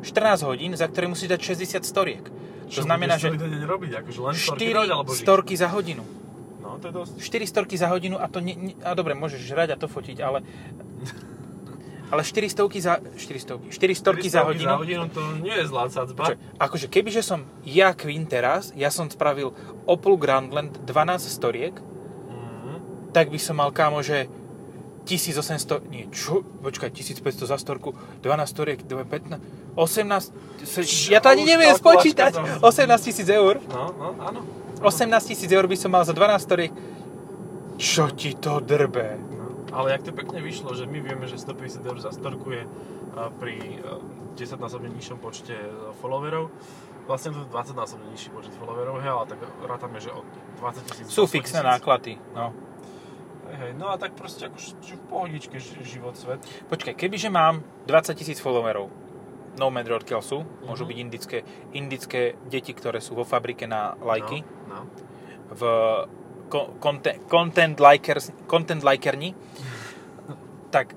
14 0.02 0.42
hodín, 0.44 0.72
za 0.74 0.86
ktoré 0.86 1.06
musíš 1.06 1.30
dať 1.30 1.42
60 1.80 1.82
storiek. 1.84 2.24
To 2.24 2.70
Čo 2.72 2.82
znamená, 2.84 3.16
že 3.16 3.30
robiť, 3.30 3.92
akože 4.00 4.20
len 4.22 4.34
storky 4.34 4.66
dať, 4.66 4.76
4 4.80 4.94
alebo 4.94 5.10
žiť? 5.10 5.20
storky 5.20 5.54
za 5.54 5.68
hodinu. 5.68 6.04
No, 6.58 6.78
to 6.78 6.86
je 6.86 6.94
dosť. 6.94 7.14
4 7.20 7.44
storky 7.48 7.76
za 7.76 7.88
hodinu 7.88 8.16
a 8.16 8.26
to 8.26 8.40
nie, 8.40 8.56
nie, 8.56 8.74
a 8.80 8.92
dobre, 8.92 9.12
môžeš 9.14 9.42
žrať 9.42 9.70
a 9.72 9.78
to 9.78 9.86
fotiť, 9.86 10.18
ale 10.18 10.40
ale 12.12 12.22
4 12.22 12.48
stovky 12.48 12.78
za 12.78 13.00
4 13.00 13.18
stovky, 13.40 13.68
4 13.70 13.92
storky 13.94 14.28
za 14.28 14.44
hodinu. 14.44 14.68
za 14.68 14.76
hodinu 14.78 15.04
to 15.08 15.22
nie 15.38 15.52
je 15.54 15.66
zlá 15.66 15.88
sadzba. 15.88 16.24
Čo, 16.26 16.34
akože 16.58 16.88
kebyže 16.88 17.22
som 17.22 17.44
ja 17.62 17.92
Queen 17.92 18.24
teraz, 18.26 18.72
ja 18.74 18.88
som 18.88 19.08
spravil 19.08 19.56
Opel 19.86 20.16
Grandland 20.16 20.76
12 20.82 20.92
storiek, 21.26 21.76
Mhm. 21.76 23.12
tak 23.12 23.28
by 23.28 23.38
som 23.38 23.56
mal 23.58 23.70
kámo, 23.70 24.00
že 24.02 24.28
1800, 25.12 25.84
nie, 25.86 26.08
čo? 26.08 26.40
Počkaj, 26.42 26.90
1500 26.90 27.44
za 27.44 27.56
storku, 27.56 27.92
12 28.20 28.48
storiek, 28.48 28.80
15, 28.80 29.40
18, 29.74 30.32
s- 30.62 31.08
ja 31.08 31.20
to 31.20 31.28
ani 31.28 31.44
neviem 31.44 31.72
spočítať, 31.72 32.32
to- 32.32 32.44
18 32.62 32.88
tisíc 33.02 33.28
eur, 33.28 33.60
No, 33.68 33.92
no, 33.92 34.08
áno. 34.18 34.40
18 34.80 35.04
tisíc 35.28 35.48
eur 35.48 35.64
by 35.64 35.76
som 35.76 35.90
mal 35.90 36.02
za 36.02 36.12
12 36.12 36.40
storiek, 36.40 36.72
čo 37.76 38.08
ti 38.10 38.34
to 38.34 38.60
drbe? 38.60 39.18
No. 39.18 39.46
Ale 39.74 39.92
jak 39.92 40.04
to 40.04 40.12
pekne 40.12 40.40
vyšlo, 40.40 40.72
že 40.72 40.84
my 40.84 41.00
vieme, 41.00 41.26
že 41.26 41.36
150 41.36 41.82
eur 41.82 41.98
za 41.98 42.12
storku 42.12 42.52
je 42.52 42.64
pri 43.38 43.56
a, 43.80 44.00
10-násobne 44.34 44.88
nižšom 44.90 45.18
počte 45.18 45.52
e, 45.52 45.68
followerov. 46.00 46.48
Vlastne 47.04 47.34
to 47.34 47.42
je 47.42 47.50
20-násobne 47.50 48.08
nižší 48.08 48.30
počet 48.30 48.54
followerov, 48.56 49.00
hej, 49.00 49.12
ale 49.12 49.26
tak 49.28 49.40
rátame, 49.62 49.98
že 49.98 50.10
od 50.10 50.24
20 50.58 50.88
tisíc 50.88 51.06
Sú 51.08 51.26
fixné 51.26 51.60
náklady, 51.60 52.16
no. 52.32 52.54
Hej, 53.52 53.72
no 53.74 53.88
a 53.88 53.98
tak 53.98 54.14
proste 54.14 54.46
ako 54.46 54.58
v 54.80 55.04
pohodičke 55.06 55.56
ži- 55.56 55.84
život, 55.84 56.16
svet. 56.16 56.40
Počkaj, 56.66 56.94
kebyže 56.94 57.28
mám 57.28 57.60
20 57.84 58.16
tisíc 58.16 58.38
followerov, 58.38 58.88
no 59.54 59.68
matter 59.68 59.92
odkiaľ 59.94 60.22
sú, 60.22 60.40
môžu 60.62 60.84
Mhm. 60.84 60.90
byť 60.90 60.98
indické, 60.98 61.38
indické 61.72 62.22
deti, 62.46 62.72
ktoré 62.72 62.98
sú 62.98 63.14
vo 63.14 63.24
fabrike 63.24 63.66
na 63.66 63.94
lajky, 63.98 64.42
No, 64.66 64.76
no. 64.78 64.82
v 65.50 65.62
content, 66.80 67.20
content, 67.28 67.76
likers, 67.78 68.32
content 68.46 68.80
likerni, 68.82 69.36
tak 70.70 70.96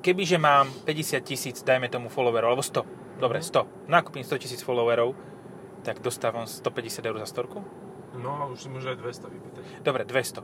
kebyže 0.00 0.36
mám 0.36 0.68
50 0.84 1.20
tisíc, 1.22 1.60
dajme 1.60 1.88
tomu 1.88 2.08
followerov, 2.08 2.48
alebo 2.50 2.62
100, 2.62 2.84
dobre, 3.18 3.38
Mhm. 3.38 3.46
100, 3.46 3.62
nakúpim 3.86 4.22
100 4.22 4.38
tisíc 4.38 4.60
followerov, 4.60 5.12
tak 5.82 6.00
dostávam 6.00 6.44
150 6.44 7.04
eur 7.04 7.18
za 7.18 7.26
storku? 7.26 7.60
no 8.14 8.48
už 8.48 8.58
si 8.58 8.68
môže 8.70 8.86
aj 8.86 8.96
200 8.96 9.26
vypýtať. 9.26 9.62
Dobre, 9.82 10.06
200. 10.06 10.40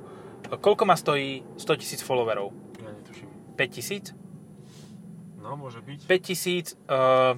Koľko 0.48 0.82
ma 0.88 0.96
stojí 0.96 1.44
100 1.60 1.80
tisíc 1.80 2.00
followerov? 2.00 2.50
Ja 2.80 2.90
netuším. 2.90 3.28
5 3.54 3.76
tisíc? 3.76 4.04
No, 5.40 5.56
môže 5.56 5.84
byť. 5.84 6.06
5000, 6.06 6.76
uh, 6.88 7.34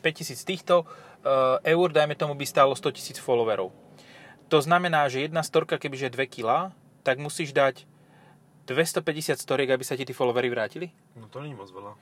5000 0.00 0.46
týchto 0.46 0.84
uh, 0.86 1.58
eur, 1.66 1.88
dajme 1.92 2.14
tomu, 2.14 2.32
by 2.38 2.46
stálo 2.46 2.72
100 2.72 2.96
tisíc 2.96 3.16
followerov. 3.18 3.74
To 4.48 4.58
znamená, 4.62 5.10
že 5.10 5.26
jedna 5.26 5.42
storka, 5.42 5.74
kebyže 5.76 6.14
2 6.14 6.30
kg, 6.30 6.70
tak 7.02 7.18
musíš 7.18 7.50
dať 7.50 7.82
250 8.66 9.38
storiek, 9.38 9.70
aby 9.70 9.82
sa 9.86 9.98
ti 9.98 10.06
tí 10.06 10.14
followery 10.14 10.50
vrátili? 10.50 10.90
No 11.14 11.30
to 11.30 11.42
je 11.42 11.54
moc 11.54 11.70
veľa. 11.70 11.92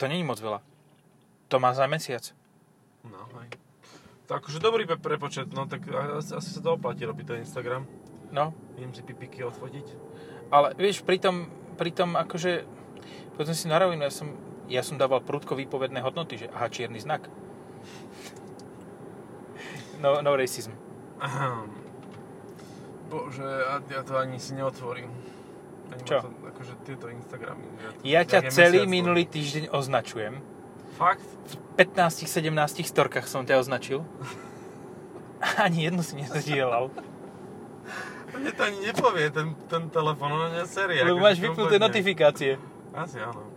To 0.00 0.04
není 0.08 0.24
moc 0.24 0.40
veľa. 0.40 0.60
To 1.52 1.56
má 1.60 1.72
za 1.76 1.84
mesiac. 1.84 2.32
No, 3.04 3.28
hej. 3.40 3.52
To 4.24 4.40
akože 4.40 4.56
dobrý 4.56 4.88
pre- 4.88 4.96
prepočet, 4.96 5.52
no 5.52 5.68
tak 5.68 5.84
asi 5.92 6.48
sa 6.48 6.60
to 6.64 6.80
oplatí 6.80 7.04
robiť 7.04 7.24
ten 7.28 7.38
Instagram. 7.44 7.84
No, 8.30 8.54
Idem 8.76 8.92
si 8.92 9.02
pipiky 9.02 9.44
odfotiť. 9.44 9.86
ale 10.50 10.74
vieš, 10.74 11.02
pritom, 11.02 11.46
pritom 11.76 12.16
akože, 12.16 12.64
povedzme 13.34 13.54
si 13.54 13.66
na 13.66 13.78
rovinu, 13.78 14.02
ja 14.02 14.12
som, 14.12 14.28
ja 14.66 14.82
som 14.82 14.96
dával 14.96 15.20
prudko 15.20 15.54
výpovedné 15.54 16.00
hodnoty, 16.00 16.38
že 16.38 16.46
aha, 16.50 16.66
čierny 16.68 16.98
znak. 16.98 17.26
No, 20.00 20.20
no 20.20 20.36
racism. 20.36 20.74
Ahem. 21.20 21.70
Bože, 23.08 23.46
ja, 23.46 23.78
ja 23.80 24.02
to 24.02 24.18
ani 24.18 24.36
si 24.36 24.52
neotvorím. 24.52 25.08
Ani 25.92 26.02
Čo? 26.02 26.24
To, 26.24 26.28
akože 26.44 26.72
tieto 26.82 27.06
Instagramy. 27.08 27.62
to- 27.62 28.02
Ja 28.02 28.26
ťa 28.26 28.50
celý 28.50 28.84
mesiac, 28.84 28.90
minulý 28.90 29.22
týždeň 29.24 29.64
označujem. 29.70 30.42
Fakt? 30.98 31.26
V 31.46 31.54
15-17 31.78 32.82
storkách 32.84 33.26
som 33.26 33.46
ťa 33.46 33.62
označil. 33.62 34.02
Ani 35.64 35.86
jednu 35.86 36.02
si 36.02 36.16
nezdieľal. 36.16 36.90
Mne 38.34 38.50
to 38.50 38.62
ani 38.66 38.78
nepovie, 38.82 39.30
ten, 39.30 39.54
ten 39.70 39.82
telefon, 39.90 40.28
no 40.28 40.46
nie 40.50 40.64
séria. 40.66 41.06
Lebo 41.06 41.22
máš 41.22 41.38
vypnuté 41.38 41.78
notifikácie. 41.78 42.58
Asi 42.94 43.18
áno. 43.22 43.54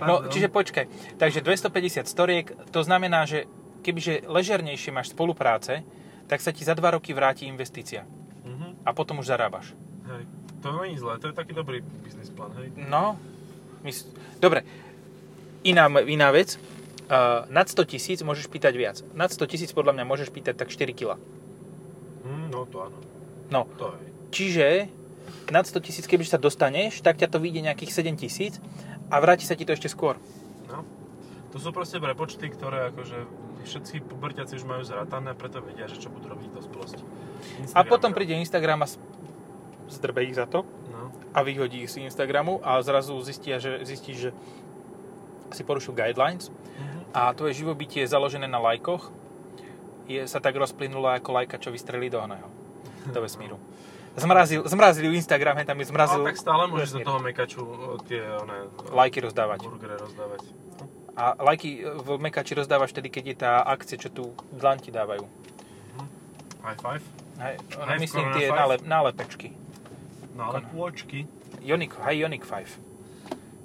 No, 0.00 0.24
čiže 0.32 0.48
počkaj. 0.48 0.88
Takže 1.20 1.44
250 1.44 2.08
storiek, 2.08 2.46
to 2.72 2.80
znamená, 2.80 3.28
že 3.28 3.44
kebyže 3.84 4.24
ležernejšie 4.24 4.96
máš 4.96 5.12
spolupráce, 5.12 5.84
tak 6.24 6.40
sa 6.40 6.56
ti 6.56 6.64
za 6.64 6.72
2 6.72 6.96
roky 6.96 7.12
vráti 7.12 7.44
investícia. 7.44 8.08
Mhm. 8.44 8.86
A 8.86 8.90
potom 8.96 9.20
už 9.20 9.28
zarábaš. 9.28 9.76
Hej. 10.08 10.24
To 10.60 10.84
je 10.84 10.96
zlé, 11.00 11.16
to 11.20 11.32
je 11.32 11.34
taký 11.36 11.52
dobrý 11.56 11.80
biznis 12.04 12.28
plán, 12.32 12.52
hej. 12.60 12.72
No, 12.76 13.16
mys- 13.84 14.08
dobre. 14.40 14.64
Iná, 15.64 15.88
iná 16.04 16.32
vec. 16.32 16.56
Uh, 17.10 17.42
nad 17.50 17.66
100 17.66 17.90
tisíc 17.90 18.18
môžeš 18.22 18.46
pýtať 18.46 18.72
viac. 18.78 18.96
Nad 19.18 19.34
100 19.34 19.50
tisíc 19.50 19.70
podľa 19.74 19.98
mňa 19.98 20.04
môžeš 20.06 20.30
pýtať 20.30 20.54
tak 20.54 20.70
4 20.70 20.94
kg. 20.94 21.18
No 22.50 22.66
to 22.66 22.82
áno. 22.82 22.98
No, 23.48 23.66
To 23.78 23.94
je. 23.94 24.06
Čiže 24.30 24.66
nad 25.50 25.66
100 25.66 25.78
tisíc, 25.80 26.06
keby 26.06 26.22
sa 26.22 26.36
dostaneš, 26.36 27.00
tak 27.00 27.18
ťa 27.18 27.26
to 27.28 27.38
vyjde 27.38 27.62
nejakých 27.64 27.90
7 27.92 28.14
tisíc 28.16 28.58
a 29.06 29.18
vráti 29.18 29.42
sa 29.42 29.54
ti 29.54 29.62
to 29.62 29.72
ešte 29.72 29.86
skôr. 29.86 30.18
No. 30.66 30.82
To 31.50 31.58
sú 31.58 31.70
proste 31.70 31.98
prepočty, 31.98 32.46
ktoré 32.46 32.90
akože 32.90 33.18
všetci 33.66 34.06
pubertiaci 34.06 34.54
už 34.54 34.64
majú 34.64 34.82
zratané, 34.82 35.34
preto 35.34 35.58
vedia, 35.58 35.84
že 35.84 35.98
čo 35.98 36.06
budú 36.08 36.30
robiť 36.30 36.46
v 36.46 36.54
dospelosti. 36.54 37.02
A 37.74 37.82
potom 37.82 38.14
príde 38.14 38.32
Instagram 38.32 38.82
a 38.82 38.88
zdrbe 39.88 40.22
ich 40.22 40.38
za 40.38 40.46
to 40.46 40.62
No. 40.88 41.10
a 41.34 41.42
vyhodí 41.42 41.82
ich 41.82 41.90
z 41.90 42.06
Instagramu 42.06 42.62
a 42.62 42.78
zrazu 42.80 43.18
zistia, 43.20 43.58
že, 43.58 43.82
zistíš, 43.82 44.16
že 44.16 44.30
si 45.50 45.62
porušil 45.62 45.90
guidelines 45.90 46.54
Mhm. 46.78 47.10
a 47.10 47.34
tvoje 47.34 47.58
živobytie 47.58 48.06
je 48.06 48.08
založené 48.08 48.46
na 48.46 48.62
lajkoch 48.62 49.10
je, 50.10 50.20
sa 50.26 50.42
tak 50.42 50.58
rozplynulo 50.58 51.06
ako 51.06 51.30
lajka, 51.30 51.56
čo 51.56 51.70
vystrelí 51.70 52.10
do 52.10 52.18
oného, 52.18 52.48
do 53.06 53.20
vesmíru. 53.22 53.56
Zmrazil, 54.18 54.66
zmrazili 54.66 55.06
ju 55.06 55.14
Instagram, 55.14 55.62
hej, 55.62 55.66
tam 55.70 55.78
je 55.78 55.86
zmrazil 55.86 56.20
Ale 56.20 56.34
tak 56.34 56.42
stále 56.42 56.66
môžeš 56.66 56.90
do 56.90 56.98
vesmír. 56.98 57.04
toho 57.06 57.18
mekaču 57.22 57.62
tie 58.10 58.20
one, 58.42 58.66
lajky 58.90 59.22
rozdávať. 59.22 59.58
burgery 59.62 59.94
rozdávať. 59.94 60.42
A 61.14 61.36
lajky 61.38 61.84
v 61.84 62.08
Mekači 62.18 62.54
rozdávaš 62.54 62.90
vtedy, 62.90 63.08
keď 63.08 63.24
je 63.26 63.36
tá 63.36 63.52
akcia, 63.62 63.98
čo 63.98 64.08
tu 64.08 64.34
dlan 64.50 64.78
ti 64.78 64.90
dávajú. 64.90 65.22
High 66.60 66.78
five. 66.80 67.04
Hej, 67.38 67.54
no, 67.72 67.92
myslím 67.98 68.24
tie 68.36 68.46
Five? 68.48 68.58
nálep, 68.58 68.80
nálepečky. 68.84 69.48
No 70.36 70.52
ale 70.52 70.60
kôčky. 70.68 71.24
Ionic, 71.60 71.92
hej, 72.04 72.24
Ionic 72.24 72.44
5. 72.44 72.89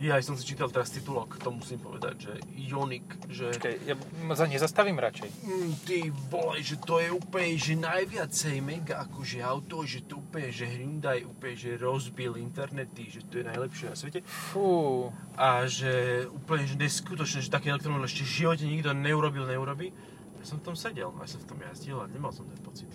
Ja 0.06 0.22
som 0.22 0.38
si 0.38 0.46
čítal 0.46 0.70
teraz 0.70 0.94
titulok, 0.94 1.42
to 1.42 1.50
musím 1.50 1.82
povedať, 1.82 2.30
že 2.30 2.34
Ioniq, 2.54 3.26
že... 3.26 3.58
Počkaj, 3.58 3.74
ja 3.90 3.98
sa 4.38 4.46
nezastavím 4.46 5.02
radšej. 5.02 5.30
Mm, 5.42 5.72
ty 5.82 5.98
vole, 6.30 6.62
že 6.62 6.78
to 6.78 7.02
je 7.02 7.10
úplne, 7.10 7.58
že 7.58 7.74
najviacej 7.74 8.62
mega 8.62 9.02
akože 9.10 9.42
auto, 9.42 9.82
že 9.82 10.06
to 10.06 10.22
úplne, 10.22 10.54
že 10.54 10.70
Hyundai 10.70 11.26
úplne, 11.26 11.58
že 11.58 11.82
rozbil 11.82 12.38
internety, 12.38 13.10
že 13.10 13.26
to 13.26 13.42
je 13.42 13.50
najlepšie 13.50 13.86
na 13.90 13.98
svete. 13.98 14.22
Fú, 14.30 15.10
A 15.42 15.66
že 15.66 16.26
úplne, 16.30 16.70
že 16.70 16.78
neskutočné, 16.78 17.42
že 17.42 17.50
taký 17.50 17.74
elektromobil 17.74 18.06
ešte 18.06 18.22
v 18.22 18.46
živote 18.46 18.64
nikto 18.70 18.94
neurobil, 18.94 19.50
neurobí. 19.50 19.90
Ja 20.38 20.44
som 20.46 20.62
v 20.62 20.70
tom 20.70 20.76
sedel, 20.78 21.10
ja 21.10 21.26
som 21.26 21.42
v 21.42 21.50
tom 21.50 21.58
jazdil 21.66 21.98
a 21.98 22.06
nemal 22.06 22.30
som 22.30 22.46
ten 22.46 22.62
pocit. 22.62 22.94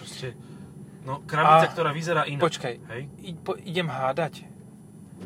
Proste 0.00 0.32
No, 1.02 1.18
krabica, 1.26 1.66
A, 1.66 1.72
ktorá 1.74 1.90
vyzerá 1.90 2.22
inak. 2.30 2.46
Počkaj, 2.46 2.74
Hej? 2.94 3.02
I, 3.26 3.30
po, 3.34 3.58
idem 3.58 3.90
hádať. 3.90 4.46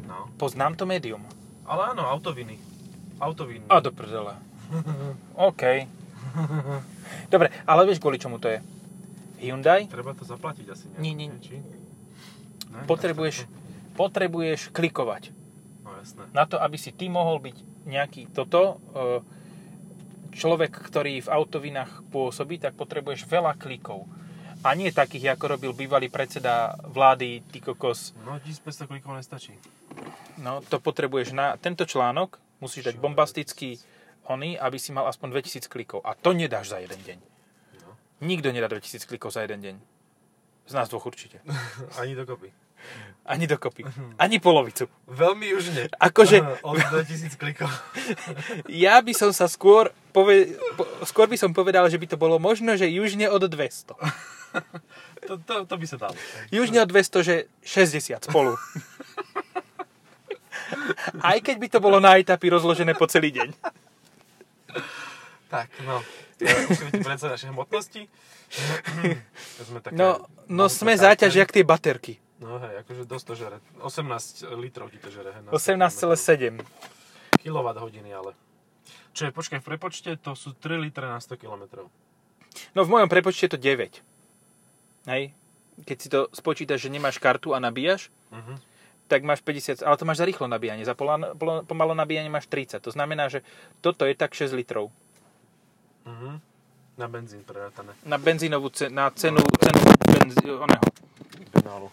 No. 0.07 0.31
Poznám 0.37 0.77
to 0.77 0.85
médium. 0.85 1.23
Ale 1.67 1.95
áno, 1.95 2.07
autoviny. 2.07 2.59
Autoviny. 3.19 3.67
A 3.67 3.83
do 3.83 3.91
prdele. 3.91 4.39
OK. 5.51 5.63
Dobre, 7.33 7.49
ale 7.65 7.81
vieš, 7.89 7.99
kvôli 8.03 8.21
čomu 8.21 8.37
to 8.37 8.51
je? 8.51 8.61
Hyundai 9.37 9.85
Treba 9.89 10.17
to 10.17 10.25
zaplatiť 10.25 10.67
asi 10.69 10.85
nejak. 10.93 11.01
Nie, 11.01 11.13
nie. 11.13 11.29
Či? 11.41 11.61
Ne, 11.61 12.85
potrebuješ, 12.89 13.45
potrebuješ 13.97 14.73
klikovať. 14.73 15.33
No 15.85 15.97
jasné. 16.01 16.25
Na 16.33 16.49
to, 16.49 16.57
aby 16.57 16.77
si 16.81 16.93
ty 16.93 17.09
mohol 17.13 17.41
byť 17.41 17.57
nejaký 17.87 18.33
toto, 18.33 18.81
e, 18.93 19.21
človek, 20.37 20.73
ktorý 20.73 21.25
v 21.25 21.33
autovinách 21.33 22.05
pôsobí, 22.13 22.61
tak 22.61 22.77
potrebuješ 22.77 23.25
veľa 23.29 23.57
klikov. 23.57 24.05
A 24.67 24.75
nie 24.75 24.91
takých, 24.91 25.39
ako 25.39 25.55
robil 25.55 25.71
bývalý 25.71 26.11
predseda 26.11 26.75
vlády, 26.83 27.47
ty 27.47 27.63
kokos. 27.63 28.19
No 28.27 28.35
1500 28.43 28.91
klikov 28.91 29.15
nestačí. 29.15 29.55
No, 30.43 30.59
to 30.59 30.83
potrebuješ 30.83 31.31
na 31.31 31.55
tento 31.55 31.87
článok, 31.87 32.43
musíš 32.59 32.91
dať 32.91 32.99
bombastický 32.99 33.79
oný, 34.27 34.59
aby 34.59 34.75
si 34.75 34.91
mal 34.91 35.07
aspoň 35.07 35.39
2000 35.39 35.71
klikov. 35.71 36.03
A 36.03 36.19
to 36.19 36.35
nedáš 36.35 36.75
za 36.75 36.83
jeden 36.83 36.99
deň. 36.99 37.19
No. 37.87 37.95
Nikto 38.27 38.51
nedá 38.51 38.67
2000 38.67 39.07
klikov 39.07 39.31
za 39.31 39.47
jeden 39.47 39.63
deň. 39.63 39.75
Z 40.67 40.73
nás 40.75 40.91
dvoch 40.91 41.07
určite. 41.07 41.39
Ani 42.03 42.19
dokopy. 42.19 42.51
Ani 43.23 43.47
dokopy. 43.47 43.83
Ani 44.19 44.39
polovicu. 44.39 44.91
Veľmi 45.07 45.47
južne. 45.47 45.91
Akože- 45.95 46.43
Od 46.67 46.75
2000 46.75 47.39
klikov. 47.39 47.71
Ja 48.67 48.99
by 48.99 49.15
som 49.15 49.31
sa 49.31 49.47
skôr, 49.47 49.95
pove, 50.11 50.59
po, 50.75 50.83
skôr 51.07 51.31
by 51.31 51.39
som 51.39 51.55
povedal, 51.55 51.87
že 51.87 51.99
by 51.99 52.07
to 52.11 52.19
bolo 52.19 52.43
možno, 52.43 52.75
že 52.75 52.91
južne 52.91 53.31
od 53.31 53.47
200. 53.47 53.95
To, 55.27 55.43
to, 55.43 55.55
to 55.67 55.75
by 55.75 55.87
sa 55.91 55.97
dalo. 55.99 56.15
Južne 56.55 56.87
od 56.87 56.89
200, 56.93 57.27
že 57.27 57.35
60 57.67 58.31
spolu. 58.31 58.55
Aj 61.23 61.39
keď 61.43 61.57
by 61.59 61.69
to 61.73 61.79
bolo 61.83 61.99
na 61.99 62.19
etapy 62.19 62.47
rozložené 62.47 62.95
po 62.95 63.11
celý 63.11 63.35
deň. 63.35 63.49
Tak, 65.51 65.69
no. 65.87 66.03
Musíme 66.43 66.91
predsa 67.01 67.33
naše 67.33 67.49
hmotnosti. 67.49 68.03
To 69.59 69.63
sme 69.65 69.79
také, 69.81 69.97
No, 69.97 70.29
no 70.47 70.69
sme 70.69 70.95
záťaž, 70.95 71.33
jak 71.33 71.51
tie 71.51 71.65
baterky. 71.65 72.21
No 72.37 72.61
hej, 72.61 72.85
akože 72.85 73.03
dosť 73.09 73.25
to 73.25 73.35
žere. 73.35 73.57
18 73.81 74.45
litrov 74.61 74.93
ti 74.93 75.01
to 75.01 75.09
žere. 75.09 75.33
hej, 75.33 75.43
na 75.49 75.51
18,7. 75.51 76.61
kWh 77.41 77.89
ale. 78.13 78.33
Čo 79.17 79.23
je, 79.25 79.31
počkaj, 79.33 79.65
v 79.65 79.67
prepočte 79.73 80.11
to 80.21 80.37
sú 80.37 80.53
3 80.53 80.77
litre 80.77 81.09
na 81.09 81.17
100 81.17 81.41
km. 81.41 81.89
No 82.77 82.85
v 82.85 82.89
mojom 82.93 83.09
prepočte 83.09 83.49
je 83.49 83.57
to 83.57 83.61
9. 83.61 84.05
Hej? 85.07 85.33
Keď 85.79 85.97
si 85.97 86.09
to 86.09 86.27
spočítaš, 86.31 86.81
že 86.81 86.89
nemáš 86.89 87.17
kartu 87.17 87.53
a 87.53 87.59
nabíjaš, 87.59 88.09
Mhm. 88.29 88.55
tak 89.07 89.23
máš 89.23 89.41
50, 89.41 89.81
ale 89.81 89.95
to 89.95 90.05
máš 90.05 90.19
za 90.19 90.27
rýchlo 90.27 90.45
nabíjanie. 90.45 90.83
Za 90.83 90.93
pola- 90.93 91.31
pomalo 91.63 91.93
nabíjanie 91.93 92.27
máš 92.27 92.47
30. 92.47 92.81
To 92.81 92.91
znamená, 92.91 93.29
že 93.29 93.47
toto 93.79 94.03
je 94.03 94.13
tak 94.13 94.33
6 94.33 94.51
litrov. 94.51 94.91
Mhm. 96.05 96.41
Na 96.97 97.07
benzín 97.07 97.43
prerátané. 97.43 97.93
Na 98.03 98.17
benzínovú 98.17 98.67
ce- 98.69 98.89
na 98.89 99.11
cenu, 99.11 99.39
cenu 99.61 99.79
benzí, 100.09 100.49
oného. 100.49 100.87
Benálu. 101.53 101.93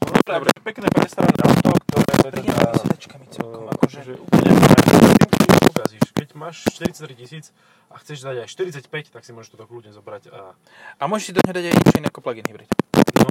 No, 0.00 0.18
dobre, 0.24 0.50
pekné 0.62 0.86
prestarané 0.88 1.42
auto, 1.42 1.74
ktoré 1.74 2.06
je 2.06 2.18
teda... 2.22 2.30
Príjemnými 2.38 2.78
sedačkami 2.78 3.24
celkom, 3.28 3.62
eh, 3.64 3.74
akože. 3.74 3.98
akože 3.98 4.14
úplne 4.16 4.50
fajn. 4.54 4.84
Tým 4.86 5.28
to 5.28 5.44
nič 5.44 5.58
pokazíš. 5.66 6.06
Keď 6.14 6.27
máš 6.38 6.62
43 6.70 7.18
tisíc 7.18 7.50
a 7.90 7.98
chceš 7.98 8.22
dať 8.22 8.46
aj 8.46 8.48
45, 8.48 9.10
tak 9.10 9.26
si 9.26 9.34
môžeš 9.34 9.52
toto 9.52 9.66
kľudne 9.66 9.90
zobrať 9.90 10.30
a... 10.30 10.54
A 10.96 11.02
môžeš 11.04 11.24
si 11.24 11.32
do 11.34 11.42
neho 11.42 11.52
dať 11.52 11.64
aj 11.66 11.74
niečo 11.74 11.94
iné 11.98 12.08
ako 12.08 12.20
plug-in 12.22 12.46
hybrid. 12.46 12.70
No, 13.18 13.26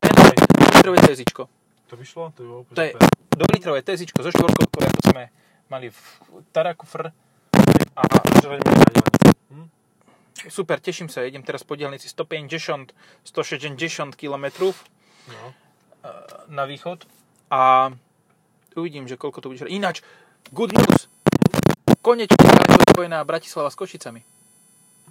Litrové 0.75 0.99
TZIčko. 0.99 1.43
to 1.87 1.95
by 1.95 2.03
šlo? 2.03 2.23
To 2.35 2.39
by 2.41 2.47
bolo 2.47 2.61
To 2.67 2.81
je 2.81 2.91
super. 2.91 3.07
dvojlitrové 3.31 3.79
TZIčko 3.81 4.19
so 4.19 4.29
štvorkovkou, 4.29 4.81
ako 4.83 5.01
sme 5.07 5.23
mali 5.67 5.87
v 5.87 5.99
Taraku 6.51 6.85
Fr. 6.85 7.09
A. 7.95 8.01
Hm? 9.49 9.67
super, 10.47 10.77
teším 10.77 11.09
sa, 11.09 11.23
idem 11.23 11.41
teraz 11.41 11.63
po 11.63 11.73
dielnici 11.73 12.05
150, 12.05 12.93
160 13.23 13.73
km 14.13 14.45
No. 15.27 15.51
na 16.47 16.63
východ 16.63 17.03
a 17.51 17.91
uvidím, 18.73 19.03
že 19.05 19.19
koľko 19.19 19.41
to 19.41 19.49
bude. 19.49 19.67
Ináč, 19.67 19.99
good 20.55 20.71
news! 20.71 21.11
Konečne 21.99 22.39
je 22.39 22.86
spojená 22.97 23.21
Bratislava 23.21 23.69
s 23.69 23.77
Košicami. 23.77 24.25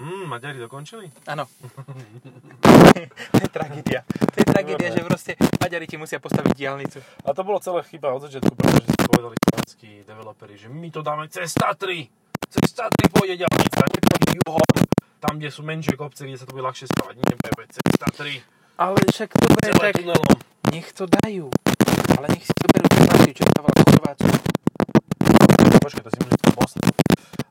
Mm, 0.02 0.26
Maďari 0.26 0.58
dokončili? 0.58 1.06
Áno. 1.30 1.46
to 3.30 3.38
je 3.38 3.46
tragédia. 3.46 4.02
To 4.02 4.36
je 4.42 4.46
tragédia, 4.50 4.90
že 4.90 5.06
proste 5.06 5.38
Maďari 5.62 5.86
ti 5.86 5.94
musia 5.94 6.18
postaviť 6.18 6.50
diálnicu. 6.50 6.98
A 6.98 7.30
to 7.30 7.46
bolo 7.46 7.62
celé 7.62 7.86
chyba 7.86 8.10
od 8.10 8.26
začiatku, 8.26 8.58
pretože 8.58 8.90
si 8.90 8.98
povedali 9.06 9.38
slovenskí 9.38 9.90
developeri, 10.02 10.58
že 10.58 10.66
my 10.66 10.90
to 10.90 10.98
dáme 10.98 11.30
cez 11.30 11.54
Tatry. 11.54 12.10
Cez 12.50 12.74
Tatry 12.74 13.06
pôjde 13.06 13.46
ďalnica, 13.46 13.78
nepôjde 13.78 14.30
juhom. 14.34 14.70
Tam, 15.22 15.38
kde 15.38 15.48
sú 15.54 15.62
menšie 15.62 15.94
kopce, 15.94 16.26
kde 16.26 16.42
sa 16.42 16.44
to 16.50 16.58
bude 16.58 16.66
ľahšie 16.66 16.90
stavať. 16.90 17.14
Nie, 17.22 17.38
Pepe, 17.38 17.70
cez 17.70 17.86
Tatry. 17.94 18.42
Ale 18.82 18.98
však 18.98 19.30
dobre, 19.30 19.62
tak 19.62 20.02
tunelom. 20.02 20.34
nech 20.74 20.90
to 20.90 21.06
dajú. 21.06 21.54
Ale 22.18 22.34
nech 22.34 22.42
si 22.42 22.50
zoberú 22.50 22.86
Chorvátiu, 22.98 23.30
čo 23.30 23.42
dávala 23.46 23.78
Chorvátsku. 23.78 24.34
Počkaj, 25.86 26.02
to 26.02 26.10
si 26.10 26.18
tam 26.18 26.54
postaviť. 26.58 27.05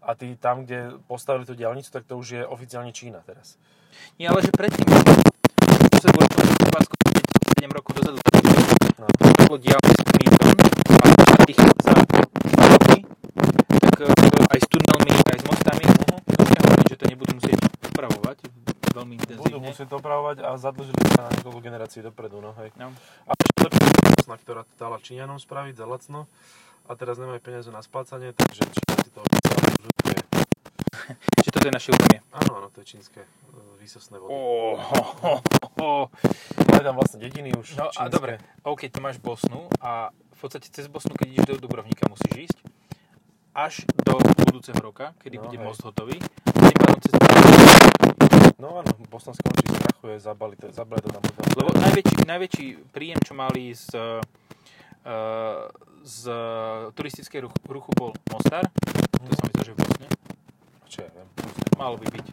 A 0.05 0.13
ty 0.13 0.37
tam, 0.37 0.61
kde 0.63 1.01
postavili 1.09 1.49
tú 1.49 1.57
diálnicu, 1.57 1.89
tak 1.89 2.05
to 2.05 2.13
už 2.15 2.27
je 2.29 2.41
oficiálne 2.45 2.93
Čína 2.93 3.25
teraz. 3.25 3.57
Nie, 4.21 4.29
ale 4.29 4.45
že 4.45 4.53
predtým, 4.53 4.85
to 4.85 5.97
sa 5.97 6.09
bolo 6.13 6.29
Chorvátsko 6.29 6.93
7 7.57 7.65
rokov 7.73 7.91
dozadu, 7.97 8.19
No. 8.95 9.11
bolo 9.45 9.59
diálnic 9.59 9.99
milión 10.15 10.55
a 11.03 11.07
ich 11.45 11.59
za 11.59 11.91
roky, 11.91 12.97
tak 13.75 13.97
e, 13.99 14.07
aj 14.55 14.59
s 14.63 14.67
tunelmi, 14.71 15.11
aj 15.11 15.37
s 15.41 15.45
mostami, 15.45 15.83
uh-huh. 15.83 16.87
že 16.87 16.95
to 16.95 17.05
nebudú 17.11 17.35
musieť 17.35 17.59
upravovať 17.91 18.37
veľmi 18.95 19.15
Budú 19.19 19.35
intenzívne. 19.35 19.67
musieť 19.67 19.87
to 19.91 19.95
opravovať 19.99 20.37
a 20.41 20.55
zadlžili 20.55 20.95
sa 21.11 21.27
na 21.27 21.31
niekoľko 21.35 21.59
generácií 21.59 21.99
dopredu, 21.99 22.39
no 22.39 22.55
hej. 22.63 22.71
No. 22.79 22.95
A 23.27 23.35
lepšia 23.35 24.15
Bosna, 24.15 24.39
ktorá 24.39 24.63
to 24.63 24.73
dala 24.79 24.97
Číňanom 24.97 25.35
spraviť 25.35 25.75
za 25.75 25.85
lacno 25.85 26.31
a 26.87 26.95
teraz 26.95 27.19
nemajú 27.19 27.43
peniaze 27.43 27.67
na 27.67 27.83
splácanie, 27.83 28.31
takže 28.31 28.63
Číňa 28.63 28.95
si 29.03 29.11
to 29.11 29.19
oficiálne 29.19 29.69
župuje. 29.75 30.17
Že 31.45 31.49
toto 31.51 31.65
je 31.65 31.73
naše 31.73 31.89
územie. 31.91 32.19
Áno, 32.31 32.51
áno, 32.55 32.67
to 32.69 32.81
je 32.81 32.87
čínske 32.87 33.21
e, 33.21 33.27
výsostné 33.77 34.17
vody. 34.17 34.31
Oh, 34.31 34.75
oh, 35.23 35.39
oh. 35.79 36.03
Máme 36.65 36.83
tam 36.83 36.95
vlastne 36.95 37.19
dediny 37.19 37.53
už 37.53 37.75
No 37.75 37.87
a 37.87 37.91
čínske. 37.91 38.11
dobre, 38.11 38.33
OK, 38.61 38.87
tu 38.87 38.99
máš 38.99 39.17
Bosnu 39.17 39.69
a 39.77 40.09
v 40.09 40.39
podstate 40.39 40.67
cez 40.67 40.85
Bosnu, 40.85 41.13
keď 41.13 41.27
ideš 41.31 41.57
do 41.57 41.63
Dubrovnika, 41.63 42.05
musíš 42.05 42.51
ísť 42.51 42.57
až 43.55 43.73
do 43.95 44.19
budúceho 44.43 44.75
roka, 44.77 45.15
kedy 45.19 45.39
No, 45.39 45.43
bude 45.47 45.55
hej. 45.55 45.63
most 45.63 45.79
hotový. 45.81 46.19
Tým 46.43 46.75
pádom 46.75 46.99
cez 46.99 47.13
No 48.55 48.79
áno, 48.79 48.91
Bosna 49.07 49.31
skončí 49.31 49.67
skrachuje, 49.67 50.15
zabali 50.17 50.55
to, 50.55 50.71
zabali 50.71 50.99
to 50.99 51.09
tam. 51.11 51.23
Lebo 51.53 51.69
najväčší, 51.71 52.15
najväčší 52.25 52.65
príjem, 52.89 53.19
čo 53.21 53.31
mali 53.31 53.71
z, 53.71 53.91
uh, 55.05 55.67
z 56.01 56.19
turistickej 56.91 57.45
ruchu, 57.45 57.57
ruchu 57.67 57.91
bol 57.93 58.11
Mostar. 58.27 58.63
To 59.21 59.31
sa 59.31 59.43
mi 59.43 59.51
zdá, 59.53 59.63
že 59.63 59.71
v 59.71 59.79
Bosne. 59.79 60.07
Čo 60.87 60.97
ja 61.03 61.09
viem. 61.11 61.27
Malo 61.85 62.01
by 62.01 62.07
byť. 62.09 62.25